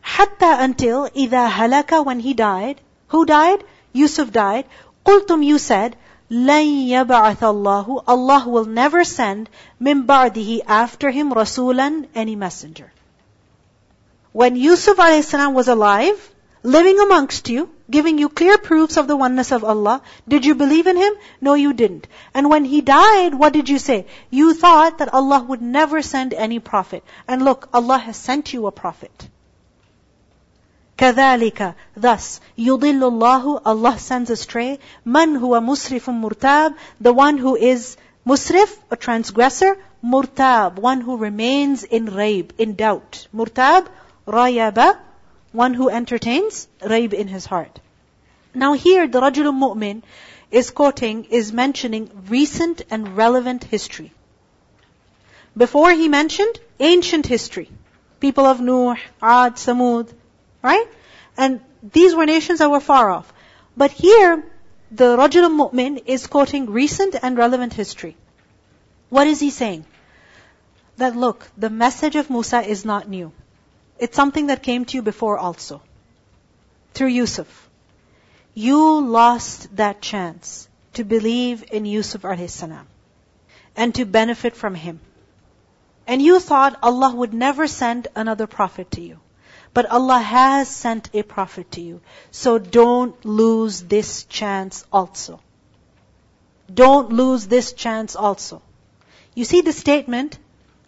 Hatta 0.00 0.56
until, 0.60 1.08
إذا 1.08 1.50
halaka, 1.50 2.04
when 2.04 2.20
he 2.20 2.34
died. 2.34 2.80
Who 3.08 3.24
died? 3.24 3.64
Yusuf 3.92 4.30
died. 4.30 4.66
قلتم, 5.04 5.44
you 5.44 5.58
said, 5.58 5.96
لن 6.30 6.88
يبعث 6.88 7.42
الله 7.42 8.02
Allah 8.08 8.48
will 8.48 8.64
never 8.64 9.04
send 9.04 9.48
من 9.80 10.06
بعده 10.06 10.62
after 10.66 11.10
him 11.10 11.32
رسولا 11.32 12.06
any 12.14 12.34
messenger. 12.34 12.92
When 14.32 14.56
Yusuf 14.56 14.98
a.s. 14.98 15.32
was 15.32 15.68
alive, 15.68 16.34
living 16.62 16.98
amongst 16.98 17.48
you, 17.48 17.70
giving 17.88 18.18
you 18.18 18.28
clear 18.28 18.58
proofs 18.58 18.96
of 18.96 19.06
the 19.06 19.16
oneness 19.16 19.52
of 19.52 19.62
Allah, 19.62 20.02
did 20.26 20.44
you 20.44 20.54
believe 20.56 20.88
in 20.88 20.96
him? 20.96 21.12
No, 21.40 21.54
you 21.54 21.72
didn't. 21.72 22.08
And 22.34 22.50
when 22.50 22.64
he 22.64 22.80
died, 22.80 23.34
what 23.34 23.52
did 23.52 23.68
you 23.68 23.78
say? 23.78 24.06
You 24.28 24.52
thought 24.52 24.98
that 24.98 25.14
Allah 25.14 25.44
would 25.48 25.62
never 25.62 26.02
send 26.02 26.34
any 26.34 26.58
prophet. 26.58 27.04
And 27.28 27.44
look, 27.44 27.68
Allah 27.72 27.98
has 27.98 28.16
sent 28.16 28.52
you 28.52 28.66
a 28.66 28.72
prophet. 28.72 29.28
كذلك 31.00 31.74
thus 31.96 32.40
يضل 32.58 33.04
الله 33.04 33.62
Allah 33.64 33.98
sends 33.98 34.30
astray 34.30 34.78
من 35.06 35.36
هو 35.36 35.60
مسرف 35.60 36.10
مرتاب 36.10 36.74
the 37.00 37.12
one 37.12 37.38
who 37.38 37.56
is 37.56 37.96
musrif 38.26 38.76
a 38.90 38.96
transgressor 38.96 39.76
murtab 40.04 40.76
one 40.76 41.00
who 41.00 41.16
remains 41.16 41.82
in 41.84 42.06
raib 42.06 42.50
in 42.58 42.74
doubt 42.74 43.26
murtab 43.34 43.86
rayaba 44.26 44.96
one 45.52 45.74
who 45.74 45.88
entertains 45.88 46.68
raib 46.80 47.12
in 47.12 47.28
his 47.28 47.46
heart 47.46 47.80
now 48.54 48.72
here 48.72 49.06
the 49.06 49.20
rajul 49.20 49.52
mu'min 49.52 50.02
is 50.50 50.70
quoting 50.70 51.24
is 51.24 51.52
mentioning 51.52 52.10
recent 52.28 52.82
and 52.90 53.16
relevant 53.16 53.64
history. 53.64 54.12
Before 55.56 55.90
he 55.90 56.08
mentioned 56.08 56.60
ancient 56.78 57.26
history. 57.26 57.70
People 58.20 58.46
of 58.46 58.60
Nuh, 58.60 58.96
Ad, 59.20 59.56
Samud, 59.56 60.12
right? 60.61 60.87
And 61.37 61.61
these 61.81 62.15
were 62.15 62.25
nations 62.25 62.59
that 62.59 62.69
were 62.69 62.79
far 62.79 63.09
off. 63.09 63.31
But 63.75 63.91
here, 63.91 64.43
the 64.91 65.15
Rajul 65.17 65.49
Mu'min 65.49 66.03
is 66.05 66.27
quoting 66.27 66.69
recent 66.69 67.15
and 67.21 67.37
relevant 67.37 67.73
history. 67.73 68.17
What 69.09 69.27
is 69.27 69.39
he 69.39 69.49
saying? 69.49 69.85
That 70.97 71.15
look, 71.15 71.47
the 71.57 71.69
message 71.69 72.15
of 72.15 72.29
Musa 72.29 72.61
is 72.61 72.85
not 72.85 73.09
new. 73.09 73.31
It's 73.97 74.15
something 74.15 74.47
that 74.47 74.63
came 74.63 74.85
to 74.85 74.97
you 74.97 75.01
before 75.01 75.37
also. 75.37 75.81
Through 76.93 77.09
Yusuf. 77.09 77.69
You 78.53 79.01
lost 79.01 79.75
that 79.77 80.01
chance 80.01 80.67
to 80.93 81.05
believe 81.05 81.63
in 81.71 81.85
Yusuf 81.85 82.23
alayhi 82.23 82.49
salam 82.49 82.85
and 83.75 83.95
to 83.95 84.05
benefit 84.05 84.55
from 84.55 84.75
him. 84.75 84.99
And 86.05 86.21
you 86.21 86.39
thought 86.39 86.77
Allah 86.83 87.15
would 87.15 87.33
never 87.33 87.67
send 87.67 88.09
another 88.15 88.47
prophet 88.47 88.91
to 88.91 89.01
you. 89.01 89.19
But 89.74 89.86
Allah 89.90 90.18
has 90.18 90.68
sent 90.68 91.10
a 91.12 91.22
prophet 91.22 91.70
to 91.72 91.80
you. 91.80 92.00
So 92.30 92.58
don't 92.58 93.24
lose 93.24 93.82
this 93.82 94.24
chance 94.24 94.84
also. 94.92 95.40
Don't 96.72 97.12
lose 97.12 97.46
this 97.46 97.72
chance 97.72 98.16
also. 98.16 98.62
You 99.34 99.44
see 99.44 99.60
the 99.60 99.72
statement, 99.72 100.38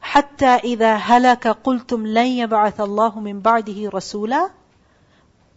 حتى 0.03 0.61
إذا 0.65 0.97
هلك 0.97 1.47
قلتم 1.49 2.07
لن 2.07 2.27
يبعث 2.27 2.81
الله 2.81 3.21
من 3.21 3.41
بعده 3.41 3.91
رسولا 3.91 4.51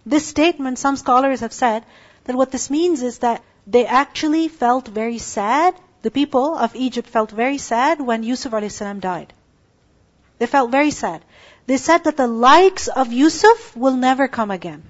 This 0.06 0.26
statement, 0.26 0.80
some 0.80 0.98
scholars 0.98 1.39
have 1.41 1.54
said 1.54 1.86
that 2.26 2.36
what 2.36 2.52
this 2.52 2.70
means 2.70 3.02
is 3.02 3.20
that 3.20 3.44
they 3.67 3.86
actually 3.86 4.48
felt 4.48 4.88
very 4.88 5.20
sad. 5.20 5.76
The 6.02 6.12
people 6.12 6.56
of 6.56 6.76
Egypt 6.76 7.08
felt 7.08 7.32
very 7.32 7.60
sad 7.60 8.02
when 8.02 8.24
Yusuf 8.24 8.54
a.s. 8.54 8.80
died. 9.00 9.34
They 10.39 10.48
felt 10.48 10.72
very 10.72 10.89
sad. 10.89 11.24
they 11.66 11.76
said 11.76 12.05
that 12.05 12.16
the 12.16 12.26
likes 12.29 12.88
of 12.88 13.12
Yusuf 13.12 13.76
will 13.76 13.96
never 13.96 14.29
come 14.29 14.50
again. 14.50 14.85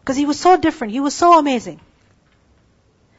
Because 0.00 0.16
he 0.16 0.26
was 0.26 0.38
so 0.38 0.56
different. 0.56 0.92
He 0.92 1.00
was 1.00 1.14
so 1.14 1.38
amazing. 1.38 1.80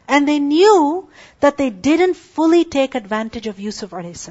And 0.07 0.27
they 0.27 0.39
knew 0.39 1.07
that 1.39 1.57
they 1.57 1.69
didn't 1.69 2.15
fully 2.15 2.65
take 2.65 2.95
advantage 2.95 3.47
of 3.47 3.59
Yusuf 3.59 3.93
a.s. 3.93 4.29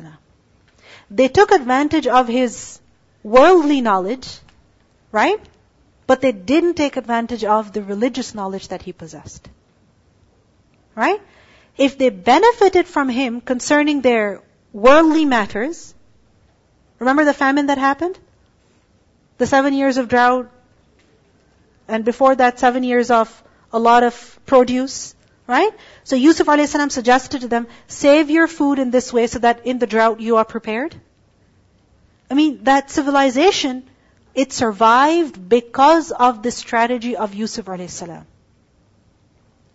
They 1.11 1.29
took 1.29 1.51
advantage 1.53 2.07
of 2.07 2.29
his 2.29 2.81
worldly 3.23 3.81
knowledge, 3.81 4.29
right? 5.13 5.41
But 6.07 6.21
they 6.21 6.33
didn't 6.33 6.75
take 6.75 6.97
advantage 6.97 7.45
of 7.45 7.73
the 7.73 7.83
religious 7.83 8.35
knowledge 8.35 8.69
that 8.69 8.83
he 8.83 8.93
possessed. 8.93 9.49
Right? 10.95 11.21
If 11.77 11.97
they 11.97 12.11
benefited 12.11 12.89
from 12.89 13.09
him 13.09 13.41
concerning 13.41 14.01
their 14.01 14.43
worldly 14.73 15.25
matters, 15.25 15.95
remember 16.99 17.25
the 17.25 17.35
famine 17.35 17.67
that 17.67 17.79
happened? 17.79 18.19
The 19.39 19.47
seven 19.47 19.75
years 19.75 19.97
of 19.97 20.09
drought, 20.09 20.51
and 21.89 22.05
before 22.05 22.35
that 22.35 22.59
seven 22.59 22.83
years 22.83 23.11
of 23.11 23.43
a 23.73 23.79
lot 23.79 24.03
of 24.03 24.39
produce, 24.47 25.15
right? 25.47 25.73
So 26.05 26.17
Yusuf 26.17 26.49
a.s. 26.49 26.93
suggested 26.93 27.41
to 27.43 27.49
them, 27.49 27.67
save 27.87 28.31
your 28.31 28.47
food 28.47 28.79
in 28.79 28.91
this 28.91 29.13
way 29.13 29.27
so 29.27 29.39
that 29.41 29.67
in 29.67 29.79
the 29.79 29.87
drought 29.87 30.21
you 30.21 30.37
are 30.37 30.45
prepared. 30.45 30.95
I 32.31 32.35
mean, 32.35 32.65
that 32.65 32.91
civilization, 32.91 33.89
it 34.35 34.53
survived 34.53 35.49
because 35.49 36.11
of 36.11 36.43
the 36.43 36.51
strategy 36.51 37.17
of 37.17 37.35
Yusuf 37.35 37.69
a.s. 37.69 38.03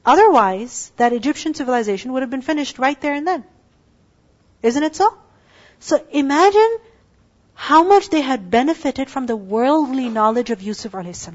Otherwise, 0.06 0.92
that 0.98 1.14
Egyptian 1.14 1.54
civilization 1.54 2.14
would 2.14 2.22
have 2.22 2.30
been 2.30 2.42
finished 2.42 2.78
right 2.78 3.00
there 3.02 3.14
and 3.14 3.26
then. 3.26 3.44
Isn't 4.62 4.84
it 4.84 4.96
so? 4.96 5.18
So 5.80 6.06
imagine 6.12 6.78
how 7.56 7.84
much 7.84 8.10
they 8.10 8.22
had 8.22 8.50
benefited 8.52 9.10
from 9.10 9.26
the 9.26 9.36
worldly 9.36 10.10
knowledge 10.10 10.50
of 10.50 10.62
Yusuf 10.62 10.94
a.s. 10.94 11.30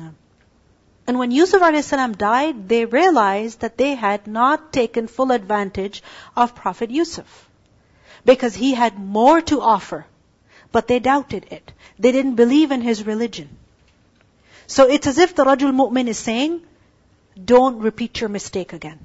And 1.06 1.18
when 1.18 1.30
Yusuf 1.30 1.62
a.s. 1.62 1.90
died, 2.16 2.68
they 2.68 2.84
realized 2.84 3.60
that 3.60 3.78
they 3.78 3.94
had 3.94 4.26
not 4.26 4.72
taken 4.72 5.06
full 5.06 5.32
advantage 5.32 6.02
of 6.36 6.54
Prophet 6.54 6.90
Yusuf. 6.90 7.48
Because 8.24 8.54
he 8.54 8.74
had 8.74 8.98
more 8.98 9.40
to 9.42 9.60
offer. 9.60 10.06
But 10.70 10.86
they 10.86 10.98
doubted 10.98 11.46
it. 11.50 11.72
They 11.98 12.12
didn't 12.12 12.34
believe 12.34 12.72
in 12.72 12.82
his 12.82 13.06
religion. 13.06 13.48
So 14.66 14.86
it's 14.86 15.06
as 15.06 15.16
if 15.16 15.34
the 15.34 15.44
Rajul 15.44 15.72
Mu'min 15.72 16.08
is 16.08 16.18
saying, 16.18 16.60
don't 17.42 17.78
repeat 17.78 18.20
your 18.20 18.28
mistake 18.28 18.74
again. 18.74 18.98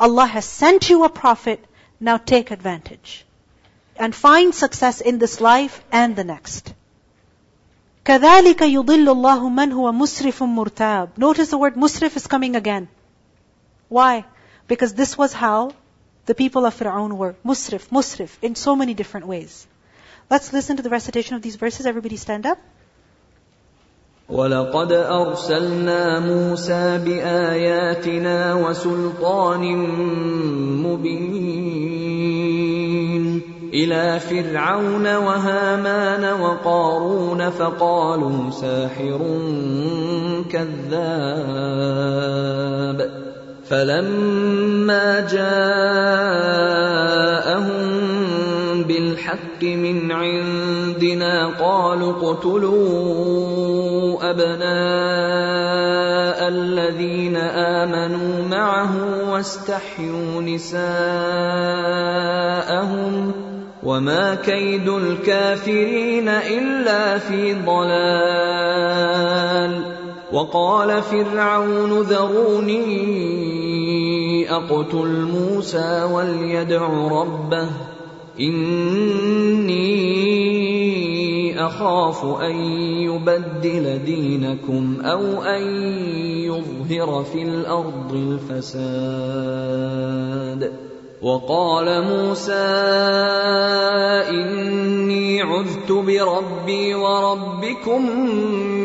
Allah 0.00 0.26
has 0.26 0.44
sent 0.44 0.90
you 0.90 1.04
a 1.04 1.08
prophet, 1.08 1.64
now 2.00 2.16
take 2.16 2.50
advantage 2.50 3.24
And 3.99 4.13
find 4.13 4.53
success 4.53 5.01
in 5.01 5.19
this 5.19 5.39
life 5.41 5.83
and 5.91 6.15
the 6.15 6.23
next. 6.23 6.73
كذلك 8.05 8.61
يضل 8.61 9.09
الله 9.09 9.49
من 9.49 9.71
هو 9.71 9.91
مسرف 9.91 10.43
مرتاب. 10.43 11.09
Notice 11.17 11.49
the 11.49 11.57
word 11.57 11.75
musrif 11.75 12.15
is 12.15 12.27
coming 12.27 12.55
again. 12.55 12.87
Why? 13.89 14.25
Because 14.67 14.93
this 14.93 15.17
was 15.17 15.33
how 15.33 15.71
the 16.25 16.35
people 16.35 16.65
of 16.65 16.75
Fir'aun 16.75 17.17
were. 17.17 17.35
Musrif, 17.45 17.87
musrif, 17.89 18.37
in 18.41 18.55
so 18.55 18.75
many 18.75 18.93
different 18.93 19.27
ways. 19.27 19.67
Let's 20.29 20.51
listen 20.53 20.77
to 20.77 20.83
the 20.83 20.89
recitation 20.89 21.35
of 21.35 21.41
these 21.41 21.55
verses. 21.55 21.85
Everybody 21.85 22.17
stand 22.17 22.45
up. 22.45 22.59
ولقد 24.29 24.91
أرسلنا 24.91 26.19
موسى 26.19 26.97
بآياتنا 26.97 28.53
وسلطان 28.53 29.63
مبين 30.83 32.58
إلى 33.74 34.20
فرعون 34.20 35.16
وهامان 35.16 36.40
وقارون 36.40 37.50
فقالوا 37.50 38.50
ساحر 38.50 39.20
كذاب. 40.50 41.90
فلما 43.68 45.20
جاءهم 45.20 45.60
بالحق 48.82 49.62
من 49.62 50.12
عندنا 50.12 51.46
قالوا 51.60 52.12
اقتلوا 52.12 53.10
أبناء 54.30 55.60
الذين 56.48 57.36
آمنوا 57.36 58.48
معه 58.48 58.92
واستحيوا 59.30 60.42
نساءهم. 60.42 61.10
وما 63.82 64.34
كيد 64.34 64.88
الكافرين 64.88 66.28
الا 66.28 67.18
في 67.18 67.54
ضلال 67.54 69.00
وقال 70.32 71.02
فرعون 71.02 72.00
ذروني 72.00 72.80
اقتل 74.50 75.28
موسى 75.32 76.08
وليدع 76.12 76.88
ربه 77.08 77.68
إني 78.40 79.90
أخاف 81.66 82.24
أن 82.24 82.56
يبدل 83.00 84.04
دينكم 84.04 84.96
أو 85.04 85.42
أن 85.42 85.62
يظهر 86.44 87.24
في 87.24 87.42
الأرض 87.42 88.12
الفساد 88.12 88.90
وقال 91.22 92.04
موسى 92.04 92.52
إني 94.28 95.42
عذت 95.42 95.92
بربي 95.92 96.94
وربكم 96.94 98.20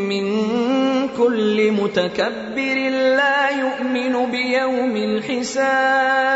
من 0.09 0.25
كل 1.17 1.71
متكبر 1.71 2.89
لا 3.15 3.49
يؤمن 3.49 4.31
بيوم 4.31 4.95
الحساب. 4.95 6.35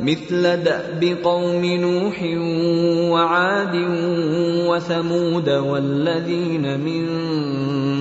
مثل 0.00 0.56
دأب 0.56 1.16
قوم 1.24 1.64
نوح 1.64 2.22
وعاد 3.12 3.74
وثمود 4.68 5.48
والذين 5.48 6.80
من 6.80 7.06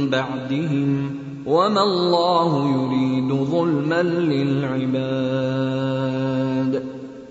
بعدهم 0.10 1.16
وما 1.46 1.84
الله 1.84 2.68
يريد 2.76 3.34
ظلما 3.34 4.04
للعباد. 4.04 5.26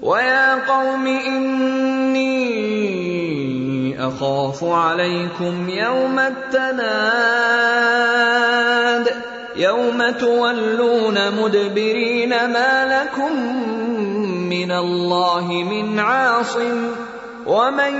ويا 0.03 0.55
قوم 0.55 1.07
إني 1.07 2.44
أخاف 4.07 4.64
عليكم 4.64 5.68
يوم 5.68 6.18
التناد. 6.18 7.74
يوم 9.56 10.12
تولون 10.12 11.36
مدبرين 11.36 12.30
ما 12.30 12.74
لكم 12.86 13.34
من 14.50 14.72
الله 14.72 15.48
من 15.48 16.00
عاصم 16.00 16.96
ومن 17.46 17.94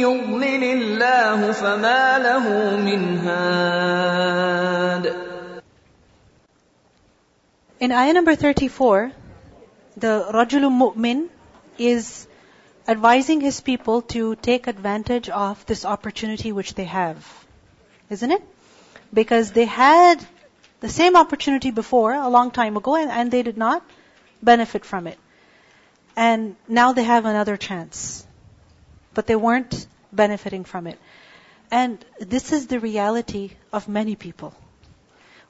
يضلل 0.00 0.64
الله 0.64 1.52
فما 1.52 2.18
له 2.18 2.76
من 2.76 3.18
هاد 3.18 4.48
In 7.80 7.92
ayah 7.92 8.12
number 8.12 8.34
34, 8.34 9.12
the 9.96 10.26
Rajulun 10.34 10.72
Mu'min 10.78 11.28
is 11.78 12.26
advising 12.88 13.40
his 13.40 13.60
people 13.60 14.02
to 14.02 14.34
take 14.34 14.66
advantage 14.66 15.28
of 15.28 15.64
this 15.66 15.84
opportunity 15.84 16.50
which 16.50 16.74
they 16.74 16.86
have. 16.86 17.24
Isn't 18.10 18.32
it? 18.32 18.42
Because 19.14 19.52
they 19.52 19.66
had 19.66 20.26
the 20.83 20.89
same 20.89 21.15
opportunity 21.15 21.71
before, 21.71 22.13
a 22.13 22.27
long 22.27 22.51
time 22.51 22.75
ago, 22.75 22.97
and, 22.97 23.09
and 23.09 23.31
they 23.31 23.41
did 23.41 23.57
not 23.57 23.85
benefit 24.41 24.83
from 24.83 25.07
it. 25.07 25.17
And 26.17 26.57
now 26.67 26.91
they 26.91 27.03
have 27.03 27.23
another 27.23 27.55
chance. 27.55 28.27
But 29.13 29.25
they 29.25 29.37
weren't 29.37 29.87
benefiting 30.11 30.65
from 30.65 30.87
it. 30.87 30.99
And 31.71 32.03
this 32.19 32.51
is 32.51 32.67
the 32.67 32.81
reality 32.81 33.51
of 33.71 33.87
many 33.87 34.17
people. 34.17 34.53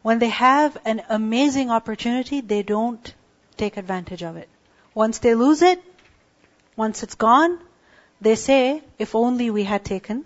When 0.03 0.19
they 0.19 0.29
have 0.29 0.77
an 0.85 1.01
amazing 1.09 1.71
opportunity, 1.71 2.41
they 2.41 2.61
don't 2.61 3.11
take 3.57 3.77
advantage 3.77 4.21
of 4.21 4.35
it. 4.37 4.49
Once 4.93 5.17
they 5.17 5.33
lose 5.33 5.63
it, 5.63 5.81
once 6.75 7.01
it's 7.01 7.15
gone, 7.15 7.57
they 8.21 8.35
say, 8.35 8.83
if 8.99 9.15
only 9.15 9.49
we 9.49 9.63
had 9.63 9.83
taken 9.83 10.25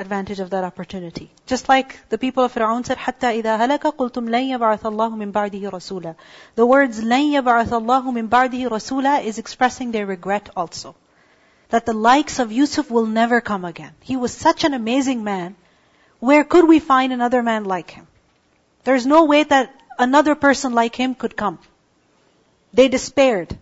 advantage 0.00 0.40
of 0.40 0.50
that 0.50 0.64
opportunity. 0.64 1.30
Just 1.46 1.68
like 1.68 2.08
the 2.08 2.18
people 2.18 2.42
of 2.42 2.54
Fir'aun 2.54 2.84
said, 2.84 2.96
حَتَّى 2.96 3.42
إِذَا 3.42 3.58
هَلَكَ 3.58 3.96
قُلْتُمْ 3.96 4.28
لَن 4.28 4.58
يَبْعَثَ 4.58 4.80
اللَّهُ 4.80 5.14
مِن 5.14 5.32
بَعْدِهِ 5.32 5.70
رَسُولًا 5.70 6.14
The 6.54 6.66
words 6.66 7.00
لَن 7.00 7.32
يَبْعَثَ 7.32 7.68
اللَّهُ 7.68 8.04
مِن 8.12 8.28
بَعْدِهِ 8.28 8.68
رَسُولًا 8.68 9.24
is 9.24 9.38
expressing 9.38 9.90
their 9.92 10.06
regret 10.06 10.48
also. 10.56 10.94
That 11.68 11.86
the 11.86 11.92
likes 11.92 12.38
of 12.38 12.50
Yusuf 12.50 12.90
will 12.90 13.06
never 13.06 13.40
come 13.40 13.64
again. 13.64 13.92
He 14.00 14.16
was 14.16 14.32
such 14.32 14.64
an 14.64 14.74
amazing 14.74 15.22
man. 15.22 15.54
Where 16.18 16.44
could 16.44 16.66
we 16.66 16.78
find 16.78 17.12
another 17.12 17.42
man 17.42 17.64
like 17.64 17.90
him? 17.90 18.06
There's 18.84 19.06
no 19.06 19.24
way 19.24 19.42
that 19.44 19.74
another 19.98 20.34
person 20.34 20.72
like 20.72 20.96
him 20.96 21.14
could 21.14 21.36
come. 21.36 21.58
They 22.72 22.88
despaired. 22.88 23.56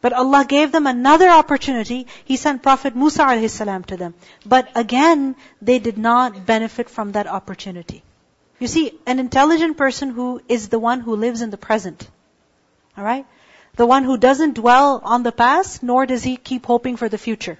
But 0.00 0.14
Allah 0.14 0.44
gave 0.46 0.72
them 0.72 0.86
another 0.86 1.28
opportunity. 1.28 2.06
He 2.24 2.36
sent 2.36 2.62
Prophet 2.62 2.96
Musa 2.96 3.48
salam 3.48 3.84
to 3.84 3.96
them. 3.96 4.14
But 4.46 4.68
again, 4.74 5.36
they 5.60 5.78
did 5.78 5.98
not 5.98 6.46
benefit 6.46 6.88
from 6.88 7.12
that 7.12 7.26
opportunity. 7.26 8.02
You 8.58 8.66
see, 8.66 8.98
an 9.06 9.18
intelligent 9.18 9.76
person 9.76 10.10
who 10.10 10.40
is 10.48 10.68
the 10.68 10.78
one 10.78 11.00
who 11.00 11.16
lives 11.16 11.42
in 11.42 11.50
the 11.50 11.58
present. 11.58 12.08
Alright? 12.96 13.26
The 13.76 13.86
one 13.86 14.04
who 14.04 14.16
doesn't 14.16 14.54
dwell 14.54 15.00
on 15.04 15.22
the 15.22 15.32
past, 15.32 15.82
nor 15.82 16.06
does 16.06 16.22
he 16.22 16.36
keep 16.36 16.66
hoping 16.66 16.96
for 16.96 17.08
the 17.08 17.18
future. 17.18 17.58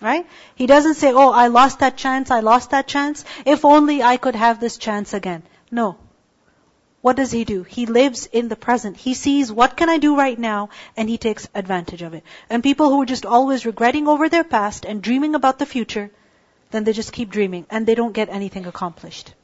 Right? 0.00 0.26
He 0.56 0.66
doesn't 0.66 0.94
say, 0.94 1.12
oh, 1.12 1.30
I 1.30 1.46
lost 1.46 1.78
that 1.78 1.96
chance, 1.96 2.30
I 2.30 2.40
lost 2.40 2.70
that 2.70 2.88
chance. 2.88 3.24
If 3.46 3.64
only 3.64 4.02
I 4.02 4.16
could 4.16 4.34
have 4.34 4.58
this 4.58 4.78
chance 4.78 5.14
again. 5.14 5.42
No 5.70 5.96
what 7.02 7.16
does 7.16 7.32
he 7.32 7.44
do? 7.44 7.64
He 7.64 7.84
lives 7.84 8.26
in 8.26 8.48
the 8.48 8.56
present. 8.56 8.96
He 8.96 9.12
sees 9.12 9.52
what 9.52 9.76
can 9.76 9.90
I 9.90 9.98
do 9.98 10.16
right 10.16 10.38
now 10.38 10.70
and 10.96 11.08
he 11.08 11.18
takes 11.18 11.48
advantage 11.54 12.00
of 12.00 12.14
it. 12.14 12.24
And 12.48 12.62
people 12.62 12.88
who 12.90 13.02
are 13.02 13.12
just 13.12 13.26
always 13.26 13.66
regretting 13.66 14.08
over 14.08 14.28
their 14.28 14.44
past 14.44 14.84
and 14.84 15.02
dreaming 15.02 15.34
about 15.34 15.58
the 15.58 15.66
future, 15.66 16.10
then 16.70 16.84
they 16.84 16.92
just 16.92 17.12
keep 17.12 17.30
dreaming 17.30 17.66
and 17.68 17.86
they 17.86 17.96
don't 17.96 18.12
get 18.12 18.28
anything 18.28 18.66
accomplished. 18.66 19.34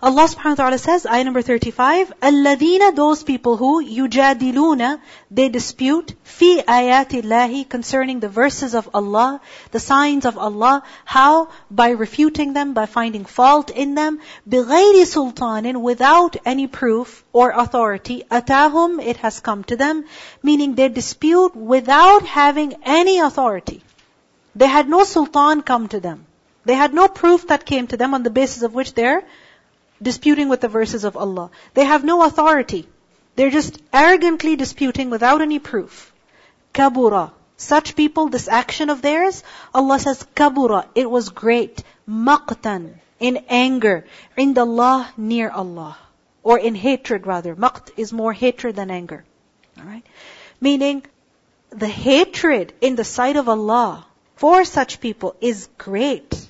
Allah 0.00 0.24
subhanahu 0.28 0.50
wa 0.50 0.54
ta'ala 0.56 0.78
says, 0.78 1.06
ayah 1.06 1.24
number 1.24 1.40
35, 1.40 2.12
الَّذِينَ 2.20 2.94
Those 2.94 3.22
people 3.22 3.56
who 3.56 3.82
يُجَادِلُونَ 3.82 5.00
They 5.30 5.48
dispute 5.48 6.12
فِي 6.22 6.62
آيَاتِ 6.62 7.22
اللَّهِ 7.22 7.66
Concerning 7.66 8.20
the 8.20 8.28
verses 8.28 8.74
of 8.74 8.90
Allah, 8.92 9.40
the 9.70 9.80
signs 9.80 10.26
of 10.26 10.36
Allah. 10.36 10.82
How? 11.06 11.48
By 11.70 11.90
refuting 11.90 12.52
them, 12.52 12.74
by 12.74 12.84
finding 12.84 13.24
fault 13.24 13.70
in 13.70 13.94
them. 13.94 14.20
بِغَيْرِ 14.46 15.00
سُلْطَانٍ 15.14 15.80
Without 15.80 16.36
any 16.44 16.66
proof 16.66 17.24
or 17.32 17.52
authority. 17.52 18.22
أَتَاهُمْ 18.30 19.02
It 19.02 19.16
has 19.16 19.40
come 19.40 19.64
to 19.64 19.76
them. 19.76 20.04
Meaning 20.42 20.74
they 20.74 20.90
dispute 20.90 21.56
without 21.56 22.26
having 22.26 22.74
any 22.84 23.18
authority. 23.20 23.82
They 24.54 24.66
had 24.66 24.90
no 24.90 25.04
sultan 25.04 25.62
come 25.62 25.88
to 25.88 26.00
them. 26.00 26.26
They 26.66 26.74
had 26.74 26.92
no 26.92 27.08
proof 27.08 27.46
that 27.46 27.64
came 27.64 27.86
to 27.86 27.96
them 27.96 28.12
on 28.12 28.22
the 28.22 28.30
basis 28.30 28.62
of 28.62 28.74
which 28.74 28.92
they're 28.92 29.24
disputing 30.01 30.49
with 30.49 30.61
the 30.61 30.67
verses 30.67 31.03
of 31.03 31.17
Allah. 31.17 31.49
They 31.73 31.85
have 31.85 32.03
no 32.03 32.23
authority. 32.23 32.87
They're 33.35 33.49
just 33.49 33.81
arrogantly 33.93 34.55
disputing 34.55 35.09
without 35.09 35.41
any 35.41 35.59
proof. 35.59 36.11
Kabura. 36.73 37.31
Such 37.57 37.95
people, 37.95 38.27
this 38.27 38.47
action 38.47 38.89
of 38.89 39.01
theirs, 39.01 39.43
Allah 39.73 39.99
says, 39.99 40.25
kabura. 40.35 40.85
It 40.95 41.09
was 41.09 41.29
great. 41.29 41.83
Maqtan. 42.09 42.95
In 43.19 43.45
anger. 43.49 44.05
In 44.35 44.57
Allah, 44.57 45.11
near 45.15 45.49
Allah. 45.49 45.97
Or 46.43 46.57
in 46.57 46.73
hatred 46.73 47.27
rather. 47.27 47.55
Maqt 47.55 47.91
is 47.97 48.11
more 48.11 48.33
hatred 48.33 48.75
than 48.75 48.89
anger. 48.89 49.23
Alright? 49.79 50.05
Meaning, 50.59 51.05
the 51.69 51.87
hatred 51.87 52.73
in 52.81 52.95
the 52.95 53.03
sight 53.03 53.35
of 53.35 53.47
Allah 53.47 54.05
for 54.35 54.65
such 54.65 54.99
people 54.99 55.35
is 55.39 55.69
great. 55.77 56.47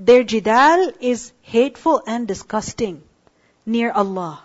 Their 0.00 0.24
jidal 0.24 0.92
is 1.00 1.32
hateful 1.42 2.02
and 2.06 2.28
disgusting 2.28 3.02
near 3.64 3.90
Allah. 3.90 4.42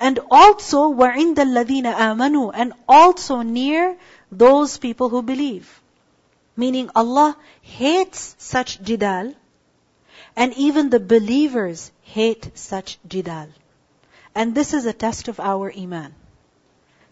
And 0.00 0.18
also, 0.30 0.92
وَعِنْدَ 0.92 1.36
الَّذِينَ 1.36 1.94
آمَنُوا 1.94 2.52
And 2.54 2.72
also 2.88 3.42
near 3.42 3.96
those 4.30 4.78
people 4.78 5.08
who 5.08 5.22
believe. 5.22 5.80
Meaning 6.56 6.90
Allah 6.94 7.36
hates 7.62 8.34
such 8.38 8.82
jidal, 8.82 9.34
and 10.34 10.52
even 10.54 10.90
the 10.90 11.00
believers 11.00 11.92
hate 12.02 12.50
such 12.54 12.98
jidal. 13.06 13.48
And 14.34 14.54
this 14.54 14.74
is 14.74 14.86
a 14.86 14.92
test 14.92 15.28
of 15.28 15.40
our 15.40 15.72
iman. 15.72 16.14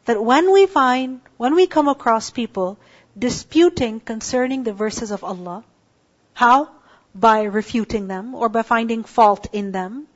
That 0.05 0.23
when 0.23 0.53
we 0.53 0.67
find, 0.67 1.21
when 1.37 1.55
we 1.55 1.67
come 1.67 1.89
across 1.89 2.31
people 2.31 2.79
disputing 3.19 4.01
concerning 4.01 4.63
the 4.63 4.73
verses 4.73 5.11
of 5.11 5.25
Allah, 5.25 5.65
how? 6.35 6.69
By 7.14 7.44
refuting 7.44 8.08
them 8.08 8.36
or 8.36 8.50
by 8.50 8.62
finding 8.62 9.04
fault 9.04 9.48
in 9.52 9.72
them 9.72 10.08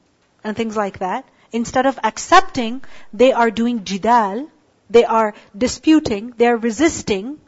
and 0.43 0.55
things 0.55 0.77
like 0.77 0.99
that. 0.99 1.27
Instead 1.51 1.85
of 1.85 1.99
accepting, 2.03 2.83
they 3.13 3.31
are 3.31 3.51
doing 3.51 3.83
jidal, 3.83 4.49
they 4.89 5.03
are 5.03 5.33
disputing, 5.57 6.33
they 6.37 6.47
are 6.47 6.57
resisting, 6.57 7.39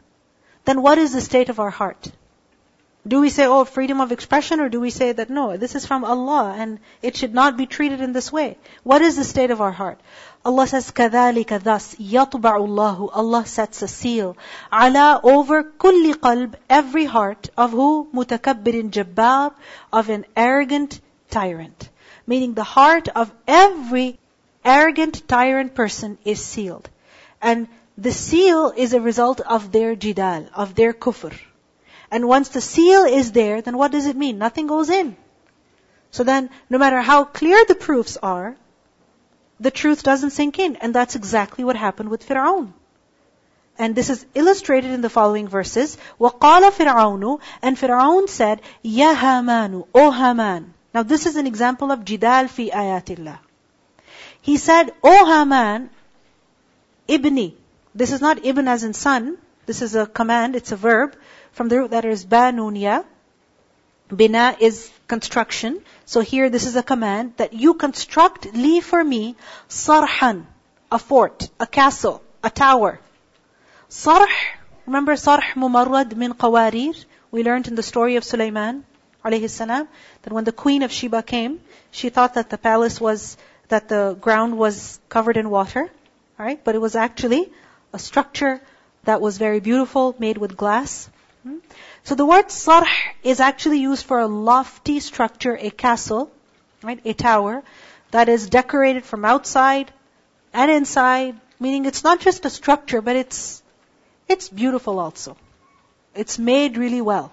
then 0.64 0.82
what 0.82 0.98
is 0.98 1.12
the 1.12 1.20
state 1.20 1.48
of 1.48 1.60
our 1.60 1.70
heart? 1.70 2.10
Do 3.05 3.19
we 3.19 3.29
say, 3.29 3.45
oh, 3.45 3.65
freedom 3.65 3.99
of 3.99 4.13
expression, 4.13 4.61
or 4.61 4.69
do 4.69 4.79
we 4.79 4.89
say 4.89 5.11
that 5.11 5.29
no, 5.29 5.57
this 5.57 5.75
is 5.75 5.85
from 5.85 6.05
Allah 6.05 6.55
and 6.57 6.79
it 7.01 7.17
should 7.17 7.33
not 7.33 7.57
be 7.57 7.65
treated 7.65 7.99
in 7.99 8.13
this 8.13 8.31
way? 8.31 8.57
What 8.83 9.01
is 9.01 9.17
the 9.17 9.25
state 9.25 9.51
of 9.51 9.59
our 9.59 9.73
heart? 9.73 9.99
Allah 10.45 10.67
says, 10.67 10.89
كَذَلِكَ 10.91 11.63
thus, 11.63 11.95
يَطْبَعُ 11.95 12.41
اللَّهُ 12.41 13.09
Allah 13.13 13.45
sets 13.45 13.81
a 13.81 13.89
seal. 13.89 14.37
عَلَى 14.71 15.19
over 15.23 15.63
kulli 15.63 16.13
qalb, 16.13 16.55
every 16.69 17.03
heart 17.03 17.49
of 17.57 17.71
who? 17.71 18.07
مُتَكَبِّرٍ 18.13 18.89
جَبَّارٍ 18.89 19.53
Of 19.91 20.09
an 20.09 20.25
arrogant 20.37 21.01
tyrant. 21.29 21.89
Meaning 22.25 22.53
the 22.53 22.63
heart 22.63 23.09
of 23.09 23.33
every 23.45 24.17
arrogant 24.63 25.27
tyrant 25.27 25.75
person 25.75 26.17
is 26.23 26.41
sealed. 26.41 26.89
And 27.41 27.67
the 27.97 28.13
seal 28.13 28.73
is 28.75 28.93
a 28.93 29.01
result 29.01 29.41
of 29.41 29.73
their 29.73 29.93
jidal, 29.97 30.49
of 30.53 30.73
their 30.73 30.93
kufr. 30.93 31.37
And 32.11 32.27
once 32.27 32.49
the 32.49 32.61
seal 32.61 33.05
is 33.05 33.31
there, 33.31 33.61
then 33.61 33.77
what 33.77 33.91
does 33.91 34.05
it 34.05 34.15
mean? 34.15 34.37
Nothing 34.37 34.67
goes 34.67 34.89
in. 34.89 35.15
So 36.11 36.23
then, 36.23 36.51
no 36.69 36.77
matter 36.77 37.01
how 37.01 37.23
clear 37.25 37.65
the 37.65 37.75
proofs 37.75 38.17
are, 38.21 38.55
the 39.59 39.71
truth 39.71 40.03
doesn't 40.03 40.29
sink 40.29 40.59
in. 40.59 40.75
And 40.75 40.93
that's 40.93 41.15
exactly 41.15 41.63
what 41.63 41.75
happened 41.75 42.09
with 42.09 42.27
Fir'aun. 42.27 42.73
And 43.79 43.95
this 43.95 44.11
is 44.11 44.25
illustrated 44.35 44.91
in 44.91 45.01
the 45.01 45.09
following 45.09 45.47
verses. 45.47 45.97
وَقَالَ 46.19 46.69
فِرْعَوْنُ 46.71 47.39
And 47.63 47.77
Fir'aun 47.77 48.29
said, 48.29 48.61
يَا 48.85 49.15
هَامَانُ 49.15 49.87
O 49.95 50.11
Haman. 50.11 50.73
Now 50.93 51.01
this 51.01 51.25
is 51.25 51.35
an 51.35 51.47
example 51.47 51.91
of 51.91 52.01
jidal 52.01 52.47
fi 52.47 52.69
ayatillah. 52.69 53.39
He 54.41 54.57
said, 54.57 54.91
O 55.03 55.25
Haman, 55.25 55.89
ibni. 57.09 57.55
This 57.95 58.11
is 58.11 58.21
not 58.21 58.45
ibn 58.45 58.67
as 58.67 58.83
in 58.83 58.93
son. 58.93 59.37
This 59.65 59.81
is 59.81 59.95
a 59.95 60.05
command, 60.05 60.55
it's 60.55 60.71
a 60.71 60.75
verb 60.75 61.15
from 61.58 61.68
the 61.68 61.78
root 61.80 61.90
that 61.90 62.04
is 62.04 62.24
banunya. 62.24 63.04
Bina 64.14 64.56
is 64.60 64.92
construction. 65.08 65.80
So 66.04 66.20
here 66.20 66.48
this 66.50 66.66
is 66.66 66.76
a 66.76 66.84
command 66.84 67.32
that 67.38 67.52
you 67.52 67.74
construct 67.74 68.46
li 68.54 68.80
for 68.80 69.02
me 69.02 69.34
sarhan, 69.68 70.44
a 70.92 71.00
fort, 71.00 71.50
a 71.58 71.66
castle, 71.66 72.22
a 72.44 72.50
tower. 72.50 73.00
Sarh, 73.88 74.28
remember 74.86 75.16
sarh 75.16 75.42
mumarrad 75.64 76.14
min 76.14 76.32
qawarir? 76.32 77.04
We 77.32 77.42
learned 77.42 77.66
in 77.66 77.74
the 77.74 77.82
story 77.82 78.14
of 78.14 78.22
Sulaiman 78.22 78.84
alayhi 79.24 79.50
salam 79.50 79.88
that 80.22 80.32
when 80.32 80.44
the 80.44 80.56
queen 80.62 80.84
of 80.84 80.92
Sheba 80.92 81.24
came, 81.24 81.60
she 81.90 82.08
thought 82.08 82.34
that 82.34 82.50
the 82.50 82.58
palace 82.70 83.00
was 83.00 83.36
that 83.66 83.88
the 83.88 84.16
ground 84.28 84.56
was 84.56 85.00
covered 85.08 85.36
in 85.36 85.50
water, 85.50 85.90
right? 86.38 86.62
But 86.62 86.76
it 86.76 86.88
was 86.88 86.94
actually 86.94 87.52
a 87.92 87.98
structure 87.98 88.60
that 89.02 89.20
was 89.20 89.38
very 89.38 89.58
beautiful, 89.58 90.14
made 90.20 90.38
with 90.38 90.56
glass. 90.56 91.10
So 92.04 92.14
the 92.14 92.26
word 92.26 92.50
sarh 92.50 92.86
is 93.22 93.40
actually 93.40 93.80
used 93.80 94.04
for 94.04 94.18
a 94.18 94.26
lofty 94.26 95.00
structure, 95.00 95.56
a 95.56 95.70
castle, 95.70 96.30
right? 96.82 97.00
A 97.04 97.14
tower 97.14 97.62
that 98.10 98.28
is 98.28 98.48
decorated 98.48 99.04
from 99.04 99.24
outside 99.24 99.92
and 100.52 100.70
inside, 100.70 101.38
meaning 101.60 101.84
it's 101.84 102.04
not 102.04 102.20
just 102.20 102.44
a 102.44 102.50
structure, 102.50 103.00
but 103.02 103.16
it's, 103.16 103.62
it's 104.28 104.48
beautiful 104.48 104.98
also. 104.98 105.36
It's 106.14 106.38
made 106.38 106.76
really 106.76 107.00
well. 107.00 107.32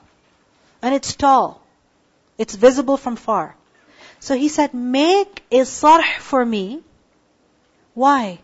And 0.81 0.93
it's 0.93 1.15
tall. 1.15 1.61
It's 2.37 2.55
visible 2.55 2.97
from 2.97 3.15
far. 3.15 3.55
So 4.19 4.35
he 4.35 4.49
said, 4.49 4.73
make 4.73 5.43
a 5.51 5.65
sarh 5.65 6.03
for 6.19 6.45
me. 6.45 6.81
Why? 7.93 8.39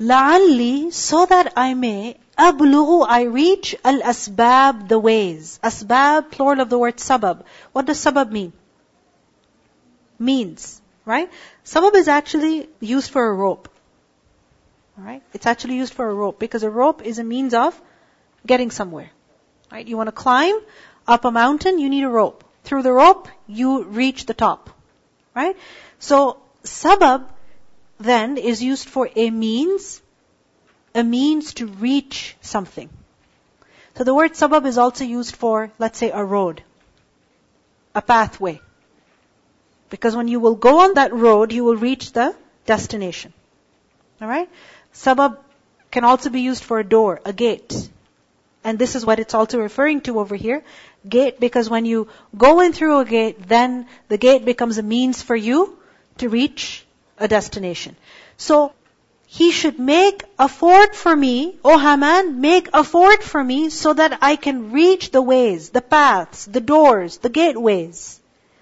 لعلي 0.00 0.92
so 0.92 1.26
that 1.26 1.52
I 1.56 1.74
may 1.74 2.16
أبلغ 2.38 3.06
I 3.08 3.22
reach 3.22 3.74
al-asbab 3.84 4.88
the 4.88 4.98
ways. 4.98 5.58
Asbab, 5.62 6.30
plural 6.30 6.60
of 6.60 6.68
the 6.68 6.78
word 6.78 6.96
sabab. 6.96 7.44
What 7.72 7.86
does 7.86 7.98
sabab 7.98 8.30
mean? 8.30 8.52
Means, 10.18 10.80
right? 11.04 11.30
Sabab 11.64 11.94
is 11.94 12.08
actually 12.08 12.68
used 12.80 13.10
for 13.10 13.26
a 13.26 13.32
rope. 13.32 13.68
Alright? 14.98 15.22
It's 15.32 15.46
actually 15.46 15.76
used 15.76 15.94
for 15.94 16.08
a 16.08 16.14
rope 16.14 16.38
because 16.38 16.62
a 16.62 16.70
rope 16.70 17.02
is 17.02 17.18
a 17.18 17.24
means 17.24 17.54
of 17.54 17.80
getting 18.46 18.70
somewhere. 18.70 19.10
Right? 19.70 19.86
You 19.86 19.96
want 19.96 20.08
to 20.08 20.12
climb 20.12 20.58
up 21.06 21.24
a 21.24 21.30
mountain, 21.30 21.78
you 21.78 21.88
need 21.88 22.04
a 22.04 22.08
rope. 22.08 22.44
Through 22.64 22.82
the 22.82 22.92
rope, 22.92 23.28
you 23.46 23.84
reach 23.84 24.26
the 24.26 24.34
top. 24.34 24.70
Right? 25.34 25.56
So, 25.98 26.38
sabab 26.64 27.26
then 28.03 28.37
is 28.37 28.61
used 28.63 28.87
for 28.87 29.09
a 29.15 29.29
means, 29.29 30.01
a 30.95 31.03
means 31.03 31.53
to 31.55 31.67
reach 31.67 32.35
something. 32.41 32.89
So 33.97 34.03
the 34.03 34.13
word 34.13 34.33
sabab 34.33 34.65
is 34.65 34.77
also 34.77 35.03
used 35.03 35.35
for, 35.35 35.71
let's 35.77 35.97
say, 35.97 36.11
a 36.11 36.23
road, 36.23 36.63
a 37.93 38.01
pathway. 38.01 38.61
Because 39.89 40.15
when 40.15 40.27
you 40.27 40.39
will 40.39 40.55
go 40.55 40.79
on 40.79 40.93
that 40.93 41.13
road, 41.13 41.51
you 41.51 41.63
will 41.63 41.75
reach 41.75 42.13
the 42.13 42.35
destination. 42.65 43.33
Alright? 44.21 44.49
Sabab 44.93 45.37
can 45.91 46.05
also 46.05 46.29
be 46.29 46.41
used 46.41 46.63
for 46.63 46.79
a 46.79 46.83
door, 46.83 47.19
a 47.25 47.33
gate. 47.33 47.89
And 48.63 48.77
this 48.77 48.95
is 48.95 49.05
what 49.05 49.19
it's 49.19 49.33
also 49.33 49.59
referring 49.59 50.01
to 50.01 50.19
over 50.19 50.35
here. 50.35 50.63
Gate, 51.07 51.39
because 51.39 51.69
when 51.69 51.85
you 51.85 52.07
go 52.37 52.59
in 52.61 52.73
through 52.73 52.99
a 52.99 53.05
gate, 53.05 53.47
then 53.47 53.87
the 54.07 54.17
gate 54.17 54.45
becomes 54.45 54.77
a 54.77 54.83
means 54.83 55.21
for 55.21 55.35
you 55.35 55.77
to 56.19 56.29
reach 56.29 56.85
a 57.20 57.28
destination. 57.28 57.96
So, 58.36 58.72
he 59.26 59.50
should 59.50 59.78
make 59.78 60.22
a 60.38 60.48
fort 60.48 60.94
for 60.94 61.14
me, 61.14 61.58
O 61.64 61.78
Haman, 61.78 62.40
make 62.40 62.68
a 62.72 62.84
fort 62.84 63.22
for 63.22 63.42
me 63.42 63.70
so 63.70 63.92
that 63.92 64.18
I 64.22 64.36
can 64.36 64.70
reach 64.70 65.10
the 65.10 65.22
ways, 65.22 65.70
the 65.70 65.82
paths, 65.82 66.46
the 66.46 66.60
doors, 66.60 67.18
the 67.18 67.28
gateways. 67.28 68.20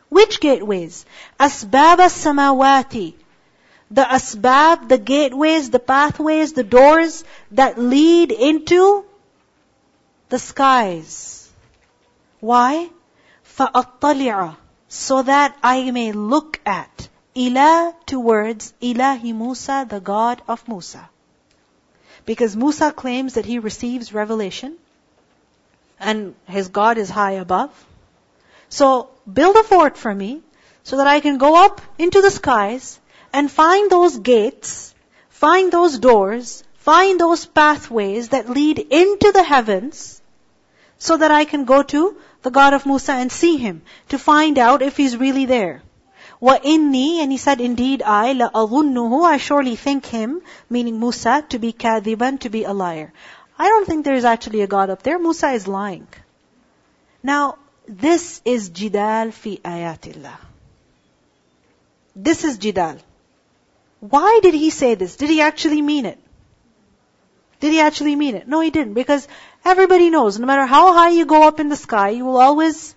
Which 0.09 0.41
gateways? 0.41 1.05
Asbab 1.39 1.99
samawati. 1.99 3.15
The 3.91 4.03
asbab, 4.03 4.89
the 4.89 4.99
gateways, 4.99 5.71
the 5.71 5.79
pathways, 5.79 6.55
the 6.55 6.65
doors 6.65 7.25
that 7.51 7.79
lead 7.79 8.33
into 8.33 9.05
the 10.31 10.39
skies. 10.39 11.51
Why? 12.41 12.89
فَأَطَّلِعَ 13.57 14.57
So 14.89 15.23
that 15.23 15.57
I 15.63 15.91
may 15.91 16.13
look 16.13 16.61
at 16.65 17.09
Ilah 17.40 17.94
towards 18.06 18.74
Ilahi 18.82 19.34
Musa, 19.34 19.86
the 19.90 20.02
God 20.02 20.42
of 20.46 20.68
Musa. 20.68 21.10
Because 22.26 22.56
Musa 22.56 22.92
claims 22.92 23.36
that 23.36 23.46
he 23.46 23.60
receives 23.60 24.14
revelation 24.14 24.76
and 26.00 26.36
his 26.48 26.68
God 26.68 26.98
is 26.98 27.10
high 27.10 27.38
above. 27.44 27.72
So 28.68 29.10
build 29.32 29.56
a 29.56 29.64
fort 29.64 29.98
for 29.98 30.14
me 30.14 30.42
so 30.84 30.98
that 30.98 31.08
I 31.08 31.22
can 31.22 31.38
go 31.38 31.56
up 31.64 31.82
into 31.98 32.22
the 32.22 32.32
skies 32.32 33.00
and 33.32 33.50
find 33.50 33.90
those 33.90 34.18
gates, 34.18 34.94
find 35.30 35.72
those 35.72 35.98
doors, 35.98 36.64
find 36.80 37.20
those 37.20 37.46
pathways 37.46 38.30
that 38.30 38.50
lead 38.50 38.80
into 38.80 39.32
the 39.32 39.44
heavens 39.44 40.22
so 40.98 41.16
that 41.16 41.32
I 41.32 41.46
can 41.46 41.64
go 41.64 41.84
to 41.84 42.18
the 42.42 42.52
God 42.52 42.74
of 42.74 42.86
Musa 42.86 43.14
and 43.14 43.32
see 43.32 43.56
him 43.58 43.82
to 44.10 44.20
find 44.20 44.58
out 44.60 44.82
if 44.82 44.98
he's 44.98 45.16
really 45.16 45.46
there. 45.46 45.82
وَإِنِّي 46.41 47.19
And 47.23 47.33
he 47.33 47.39
said, 47.39 47.61
indeed 47.61 48.03
I, 48.03 48.35
لَأَظُنُّهُ 48.35 49.25
I 49.25 49.37
surely 49.39 49.77
think 49.77 50.07
him, 50.07 50.43
meaning 50.69 51.01
Musa, 51.01 51.45
to 51.49 51.59
be 51.59 51.73
كَاذِبًا, 51.73 52.41
to 52.41 52.51
be 52.51 52.65
a 52.65 52.73
liar. 52.73 53.13
I 53.59 53.69
don't 53.69 53.87
think 53.87 54.05
there 54.05 54.15
is 54.15 54.25
actually 54.25 54.63
a 54.63 54.67
God 54.67 54.91
up 54.91 55.03
there. 55.03 55.19
Musa 55.19 55.51
is 55.53 55.69
lying. 55.69 56.07
Now, 57.23 57.57
this 57.87 58.43
is 58.45 58.71
jidal 58.71 59.33
fi 59.33 59.59
ayatillah. 59.65 60.37
This 62.17 62.45
is 62.45 62.59
jidal. 62.59 62.99
Why 64.01 64.41
did 64.43 64.55
he 64.55 64.71
say 64.71 64.95
this? 64.95 65.17
Did 65.17 65.31
he 65.31 65.41
actually 65.41 65.81
mean 65.81 66.05
it? 66.05 66.19
Did 67.61 67.73
he 67.73 67.81
actually 67.81 68.17
mean 68.17 68.35
it? 68.35 68.47
No, 68.47 68.61
he 68.61 68.71
didn't. 68.71 68.95
Because 68.95 69.27
everybody 69.65 70.11
knows, 70.11 70.39
no 70.39 70.47
matter 70.47 70.67
how 70.67 70.93
high 70.93 71.11
you 71.11 71.25
go 71.25 71.49
up 71.49 71.61
in 71.61 71.69
the 71.69 71.77
sky, 71.77 72.11
you 72.11 72.25
will 72.25 72.37
always 72.37 72.95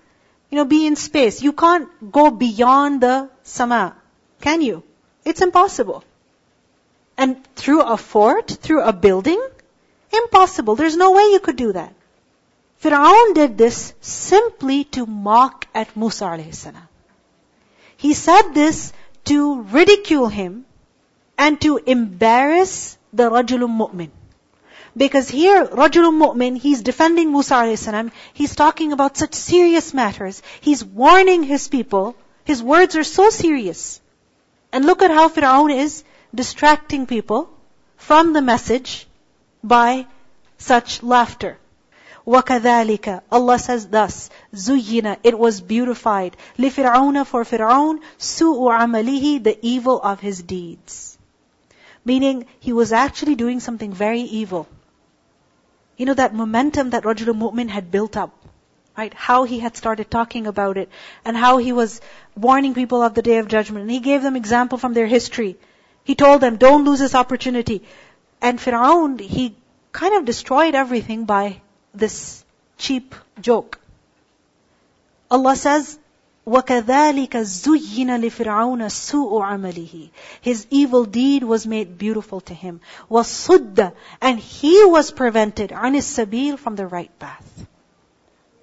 you 0.50 0.58
know, 0.58 0.66
be 0.66 0.86
in 0.86 0.96
space. 0.96 1.42
You 1.42 1.54
can't 1.54 2.12
go 2.12 2.32
beyond 2.32 3.02
the 3.02 3.30
sama. 3.43 3.97
Can 4.41 4.61
you? 4.61 4.83
It's 5.25 5.41
impossible. 5.41 6.05
And 7.17 7.45
through 7.55 7.83
a 7.83 7.97
fort, 7.97 8.51
through 8.51 8.83
a 8.83 8.93
building, 8.93 9.41
impossible. 10.13 10.77
There's 10.77 10.97
no 10.97 11.13
way 11.13 11.25
you 11.33 11.41
could 11.41 11.57
do 11.57 11.73
that. 11.73 11.95
Fir'aun 12.83 13.35
did 13.35 13.57
this 13.59 13.95
simply 14.01 14.85
to 14.97 15.07
mock 15.07 15.67
at 15.75 15.97
Musa 15.97 16.25
alayhi 16.25 16.55
salam. 16.55 16.89
He 17.97 18.15
said 18.15 18.55
this 18.55 18.93
to 19.27 19.63
ridicule 19.63 20.29
him 20.29 20.65
and 21.39 21.61
to 21.61 21.77
embarrass 21.77 22.99
the 23.13 23.31
rajulun 23.31 23.79
mu'min. 23.79 24.11
Because 24.97 25.29
here, 25.29 25.65
Rajulun 25.65 26.19
Mu'min, 26.19 26.59
he's 26.59 26.83
defending 26.83 27.33
Musa 27.33 27.55
a.s. 27.55 27.89
He's 28.35 28.55
talking 28.55 28.93
about 28.93 29.17
such 29.17 29.35
serious 29.35 29.95
matters. 29.95 30.43
He's 30.61 30.85
warning 30.85 31.43
his 31.43 31.69
people. 31.69 32.15
His 32.44 32.64
words 32.64 32.96
are 32.96 33.04
so 33.04 33.30
serious. 33.30 34.02
And 34.72 34.86
look 34.86 35.02
at 35.02 35.12
how 35.12 35.30
Fir'aun 35.30 35.74
is 35.74 36.04
distracting 36.34 37.06
people 37.06 37.50
from 37.98 38.34
the 38.34 38.42
message 38.42 39.08
by 39.64 40.08
such 40.58 41.04
laughter. 41.04 41.58
وَكَذَلِكَ 42.26 43.22
Allah 43.32 43.58
says 43.58 43.88
thus, 43.88 44.30
زُيِّنَ 44.54 45.18
It 45.24 45.40
was 45.40 45.62
beautified. 45.62 46.36
لِفِرْعَوْنَ 46.58 47.26
For 47.26 47.44
Fir'aun, 47.46 48.02
سُوءُ 48.20 48.60
عَمَلِهِ 48.80 49.44
The 49.44 49.58
evil 49.62 50.02
of 50.02 50.20
his 50.20 50.42
deeds. 50.42 51.18
Meaning, 52.04 52.46
he 52.60 52.74
was 52.74 52.92
actually 52.92 53.36
doing 53.36 53.62
something 53.62 53.94
very 53.94 54.22
evil. 54.22 54.68
You 55.96 56.06
know 56.06 56.14
that 56.14 56.34
momentum 56.34 56.92
that 56.92 57.04
Rajul 57.04 57.34
Mu'min 57.34 57.70
had 57.70 57.92
built 57.92 58.18
up. 58.18 58.41
Right? 58.98 59.14
How 59.14 59.44
he 59.44 59.60
had 59.60 59.78
started 59.78 60.10
talking 60.10 60.48
about 60.48 60.78
it. 60.78 60.90
And 61.24 61.38
how 61.38 61.58
he 61.58 61.72
was 61.72 62.02
warning 62.36 62.74
people 62.74 63.02
of 63.04 63.14
the 63.14 63.22
day 63.22 63.38
of 63.38 63.48
judgment. 63.48 63.84
And 63.84 63.92
he 63.92 64.00
gave 64.00 64.24
them 64.24 64.36
example 64.36 64.78
from 64.78 64.94
their 64.94 65.06
history. 65.06 65.58
He 66.04 66.16
told 66.16 66.42
them, 66.42 66.58
don't 66.58 66.86
lose 66.86 67.00
this 67.00 67.16
opportunity. 67.16 67.84
And 68.42 68.60
Fir'aun, 68.60 69.20
he 69.20 69.56
kind 69.92 70.16
of 70.16 70.26
destroyed 70.26 70.74
everything 70.74 71.26
by 71.26 71.62
this 71.94 72.44
cheap 72.78 73.14
joke. 73.42 73.80
Allah 75.30 75.56
says, 75.56 76.00
وَكَذَلِكَ 76.48 77.30
زُيِّنَ 77.30 78.08
لِفِرْعَوْنَ 78.08 78.82
سُوءُ 78.88 79.42
عَمَلِهِ 79.42 80.10
His 80.40 80.66
evil 80.70 81.04
deed 81.04 81.44
was 81.44 81.68
made 81.68 81.98
beautiful 81.98 82.40
to 82.42 82.54
him. 82.54 82.80
وَصُدَّ 83.12 83.92
And 84.22 84.40
he 84.40 84.86
was 84.86 85.12
prevented 85.12 85.72
عَنِ 85.72 85.98
السَّبِيلِ 85.98 86.58
From 86.58 86.78
the 86.78 86.88
right 86.88 87.12
path. 87.20 87.68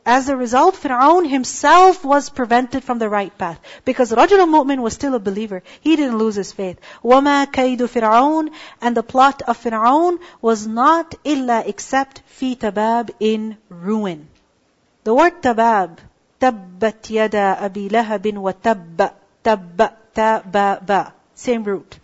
As 0.08 0.28
a 0.28 0.36
result, 0.36 0.74
Fir'aun 0.74 1.26
himself 1.26 2.04
was 2.04 2.28
prevented 2.28 2.84
from 2.84 2.98
the 2.98 3.08
right 3.08 3.36
path. 3.38 3.58
Because 3.86 4.12
Rajul 4.12 4.38
al-Mu'min 4.38 4.82
was 4.82 4.92
still 4.92 5.14
a 5.14 5.18
believer. 5.18 5.62
He 5.80 5.96
didn't 5.96 6.18
lose 6.18 6.34
his 6.34 6.52
faith. 6.52 6.78
وَمَا 7.02 7.46
كَيْدُ 7.46 7.78
فِرْعَوْنَ 7.78 8.50
And 8.82 8.94
the 8.94 9.02
plot 9.02 9.40
of 9.42 9.56
Fir'aun 9.56 10.18
was 10.42 10.66
not 10.66 11.14
illa 11.24 11.62
except 11.64 12.20
fi 12.26 12.54
tabab 12.54 13.10
in 13.18 13.56
ruin. 13.70 14.28
The 15.04 15.14
word 15.14 15.42
tabab, 15.42 15.98
tabbat 16.38 17.08
yada 17.08 17.56
abi 17.60 17.88
lahabin 17.88 18.38
wa 18.38 18.52
tabba, 18.52 19.14
tabba, 19.42 19.96
ta, 20.14 20.42
ba. 20.44 21.14
Same 21.34 21.64
root. 21.64 21.98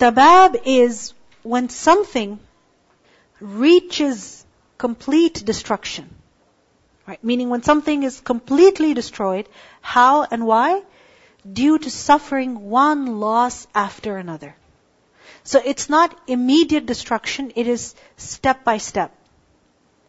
Tabab 0.00 0.60
is 0.64 1.14
when 1.44 1.68
something 1.68 2.40
reaches 3.40 4.44
complete 4.78 5.44
destruction. 5.44 6.08
Right? 7.05 7.23
Meaning 7.23 7.49
when 7.49 7.63
something 7.63 8.03
is 8.03 8.21
completely 8.21 8.93
destroyed, 8.93 9.49
how 9.81 10.23
and 10.23 10.45
why? 10.45 10.83
Due 11.51 11.77
to 11.77 11.89
suffering 11.89 12.69
one 12.69 13.19
loss 13.19 13.67
after 13.75 14.17
another. 14.17 14.55
So 15.43 15.61
it's 15.63 15.89
not 15.89 16.17
immediate 16.27 16.85
destruction, 16.85 17.51
it 17.55 17.67
is 17.67 17.95
step 18.15 18.63
by 18.63 18.77
step. 18.77 19.13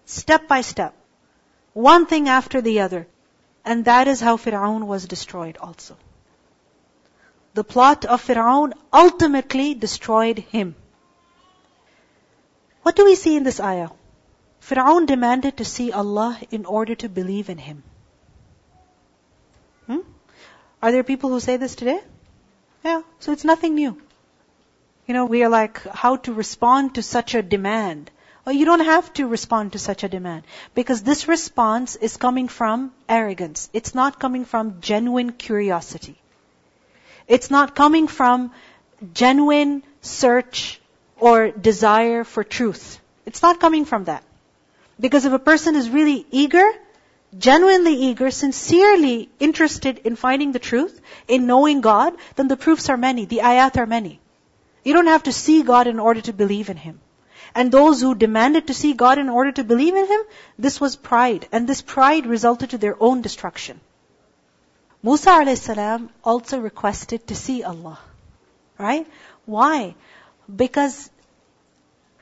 Step 0.07 0.47
by 0.47 0.61
step. 0.61 0.95
One 1.73 2.07
thing 2.07 2.29
after 2.29 2.61
the 2.61 2.81
other. 2.81 3.09
And 3.65 3.87
that 3.87 4.07
is 4.07 4.21
how 4.21 4.37
Fir'aun 4.37 4.87
was 4.87 5.07
destroyed 5.07 5.57
also. 5.61 5.97
The 7.55 7.65
plot 7.65 8.05
of 8.05 8.23
Fir'aun 8.23 8.75
ultimately 8.93 9.75
destroyed 9.75 10.39
him. 10.39 10.77
What 12.83 12.95
do 12.95 13.05
we 13.05 13.15
see 13.15 13.37
in 13.37 13.43
this 13.43 13.59
ayah? 13.59 13.89
Fir'aun 14.69 15.05
demanded 15.05 15.59
to 15.59 15.65
see 15.65 15.93
Allah 15.93 16.39
in 16.51 16.65
order 16.65 16.95
to 16.95 17.09
believe 17.09 17.51
in 17.51 17.59
Him. 17.59 17.83
Hmm? 19.87 19.99
Are 20.83 20.91
there 20.91 21.05
people 21.05 21.31
who 21.31 21.41
say 21.41 21.59
this 21.59 21.75
today? 21.75 22.01
Yeah, 22.83 23.03
so 23.19 23.33
it's 23.33 23.45
nothing 23.45 23.75
new. 23.75 24.01
You 25.07 25.13
know, 25.13 25.27
we 25.27 25.43
are 25.45 25.51
like, 25.51 25.83
how 26.03 26.17
to 26.17 26.33
respond 26.33 26.95
to 26.95 27.03
such 27.03 27.35
a 27.35 27.43
demand? 27.43 28.11
Well, 28.47 28.55
you 28.55 28.65
don't 28.65 28.87
have 28.87 29.13
to 29.15 29.27
respond 29.27 29.73
to 29.73 29.79
such 29.79 30.03
a 30.03 30.09
demand. 30.09 30.45
Because 30.75 31.03
this 31.03 31.29
response 31.29 31.97
is 31.97 32.17
coming 32.17 32.49
from 32.49 32.93
arrogance. 33.07 33.69
It's 33.75 33.95
not 33.95 34.19
coming 34.19 34.47
from 34.47 34.81
genuine 34.81 35.33
curiosity. 35.33 36.17
It's 37.29 37.51
not 37.51 37.75
coming 37.75 38.07
from 38.07 38.53
genuine 39.13 39.83
search 40.01 40.81
or 41.19 41.51
desire 41.51 42.25
for 42.25 42.45
truth. 42.45 42.99
It's 43.27 43.43
not 43.43 43.61
coming 43.61 43.85
from 43.85 44.05
that. 44.05 44.25
Because 44.99 45.25
if 45.25 45.33
a 45.33 45.39
person 45.39 45.77
is 45.77 45.91
really 45.91 46.27
eager, 46.31 46.67
genuinely 47.37 47.95
eager, 47.95 48.31
sincerely 48.31 49.29
interested 49.41 49.99
in 50.05 50.17
finding 50.17 50.53
the 50.53 50.59
truth, 50.59 51.01
in 51.27 51.47
knowing 51.47 51.81
God, 51.81 52.15
then 52.37 52.49
the 52.49 52.57
proofs 52.57 52.89
are 52.89 52.97
many, 52.97 53.25
the 53.25 53.39
ayat 53.39 53.77
are 53.77 53.87
many. 53.87 54.21
You 54.85 54.93
don't 54.93 55.07
have 55.07 55.25
to 55.25 55.33
see 55.33 55.63
God 55.63 55.87
in 55.87 55.99
order 55.99 56.21
to 56.23 56.33
believe 56.33 56.69
in 56.69 56.77
Him. 56.77 57.01
And 57.55 57.71
those 57.71 58.01
who 58.01 58.15
demanded 58.15 58.67
to 58.67 58.75
see 58.75 58.95
God 58.95 59.19
in 59.19 59.29
order 59.29 59.53
to 59.53 59.65
believe 59.65 59.95
in 59.95 60.07
Him, 60.07 60.21
this 60.59 60.81
was 60.81 60.97
pride. 60.97 61.49
And 61.53 61.69
this 61.69 61.83
pride 61.83 62.27
resulted 62.27 62.71
to 62.71 62.79
their 62.79 62.97
own 63.01 63.23
destruction. 63.23 63.81
Musa 65.03 65.31
a.s. 65.31 66.01
also 66.25 66.59
requested 66.59 67.27
to 67.29 67.35
see 67.35 67.63
Allah. 67.63 67.99
Right? 68.79 69.07
Why? 69.47 69.95
Because 70.55 71.11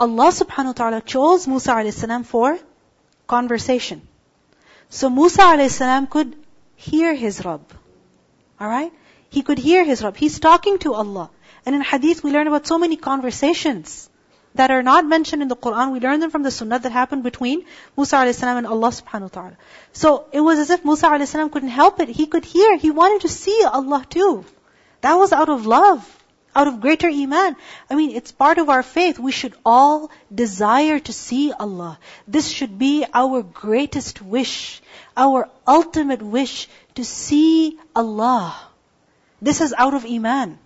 Allah 0.02 0.30
subhanahu 0.36 0.72
wa 0.72 0.78
ta'ala 0.78 1.00
chose 1.00 1.46
Musa 1.46 1.72
a.s. 1.72 2.04
for 2.26 2.58
conversation. 3.26 4.00
So 4.88 5.08
Musa 5.08 5.42
a.s. 5.42 6.08
could 6.10 6.34
hear 6.74 7.14
his 7.14 7.44
Rabb. 7.44 7.72
Alright? 8.60 8.92
He 9.30 9.42
could 9.42 9.58
hear 9.58 9.84
his 9.84 10.02
Rabb. 10.02 10.16
He's 10.16 10.40
talking 10.40 10.78
to 10.80 10.94
Allah. 10.94 11.30
And 11.64 11.76
in 11.76 11.82
hadith 11.82 12.24
we 12.24 12.32
learn 12.32 12.48
about 12.48 12.66
so 12.66 12.78
many 12.78 12.96
conversations 12.96 14.10
that 14.56 14.72
are 14.72 14.82
not 14.82 15.06
mentioned 15.06 15.40
in 15.40 15.48
the 15.48 15.56
Quran. 15.56 15.92
We 15.92 16.00
learn 16.00 16.18
them 16.18 16.30
from 16.30 16.42
the 16.42 16.50
sunnah 16.50 16.80
that 16.80 16.92
happened 16.92 17.22
between 17.22 17.64
Musa 17.96 18.16
a.s. 18.16 18.42
and 18.42 18.66
Allah 18.66 18.88
subhanahu 18.88 19.28
wa 19.28 19.36
ta'ala. 19.36 19.56
So 19.92 20.26
it 20.32 20.40
was 20.40 20.58
as 20.58 20.70
if 20.70 20.84
Musa 20.84 21.12
a.s. 21.12 21.32
couldn't 21.32 21.68
help 21.68 22.00
it. 22.00 22.08
He 22.08 22.26
could 22.26 22.44
hear. 22.44 22.76
He 22.76 22.90
wanted 22.90 23.22
to 23.22 23.28
see 23.28 23.62
Allah 23.64 24.04
too. 24.08 24.44
That 25.02 25.14
was 25.14 25.32
out 25.32 25.48
of 25.48 25.64
love 25.66 26.02
out 26.57 26.67
of 26.67 26.81
greater 26.81 27.07
iman. 27.07 27.55
I 27.89 27.95
mean, 27.95 28.15
it's 28.15 28.31
part 28.31 28.57
of 28.57 28.69
our 28.69 28.83
faith. 28.83 29.19
We 29.19 29.31
should 29.31 29.55
all 29.63 30.09
desire 30.33 30.99
to 30.99 31.13
see 31.13 31.51
Allah. 31.51 31.99
This 32.27 32.47
should 32.49 32.79
be 32.79 33.05
our 33.13 33.43
greatest 33.43 34.21
wish, 34.21 34.81
our 35.15 35.49
ultimate 35.67 36.21
wish 36.21 36.67
to 36.95 37.05
see 37.05 37.77
Allah. 37.95 38.55
This 39.39 39.61
is 39.61 39.73
out 39.77 39.93
of 39.93 40.05
iman. 40.05 40.57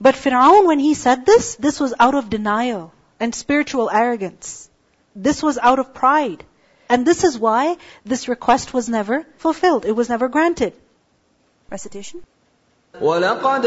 But 0.00 0.16
Fir'aun, 0.16 0.66
when 0.66 0.80
he 0.80 0.94
said 0.94 1.24
this, 1.24 1.54
this 1.54 1.80
was 1.80 1.94
out 1.98 2.14
of 2.14 2.28
denial 2.28 2.92
and 3.20 3.34
spiritual 3.34 3.88
arrogance. 3.88 4.68
This 5.14 5.42
was 5.42 5.56
out 5.56 5.78
of 5.78 5.94
pride. 5.94 6.44
And 6.88 7.06
this 7.06 7.24
is 7.24 7.38
why 7.38 7.76
this 8.04 8.28
request 8.28 8.74
was 8.74 8.88
never 8.88 9.24
fulfilled. 9.38 9.84
It 9.84 9.92
was 9.92 10.08
never 10.08 10.28
granted. 10.28 10.74
Recitation. 11.70 12.22
ولقد 13.00 13.66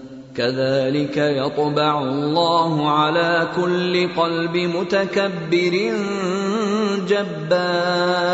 كذلك 0.37 1.17
يطبع 1.17 2.01
الله 2.01 2.91
على 2.91 3.47
كل 3.55 4.15
قلب 4.15 4.57
متكبر 4.57 5.93
جبار. 7.07 8.31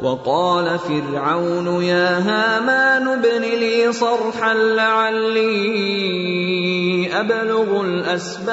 وقال 0.00 0.78
فرعون 0.78 1.82
يا 1.82 2.18
هامان 2.18 3.08
ابن 3.08 3.42
لي 3.42 3.92
صرحا 3.92 4.54
لعلي 4.54 5.50
أبلغ 7.20 7.80
الأسباب. 7.80 8.52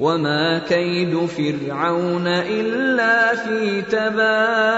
وما 0.00 0.58
كيد 0.58 1.26
فرعون 1.26 2.26
الا 2.26 3.36
في 3.36 3.82
تباب 3.82 4.70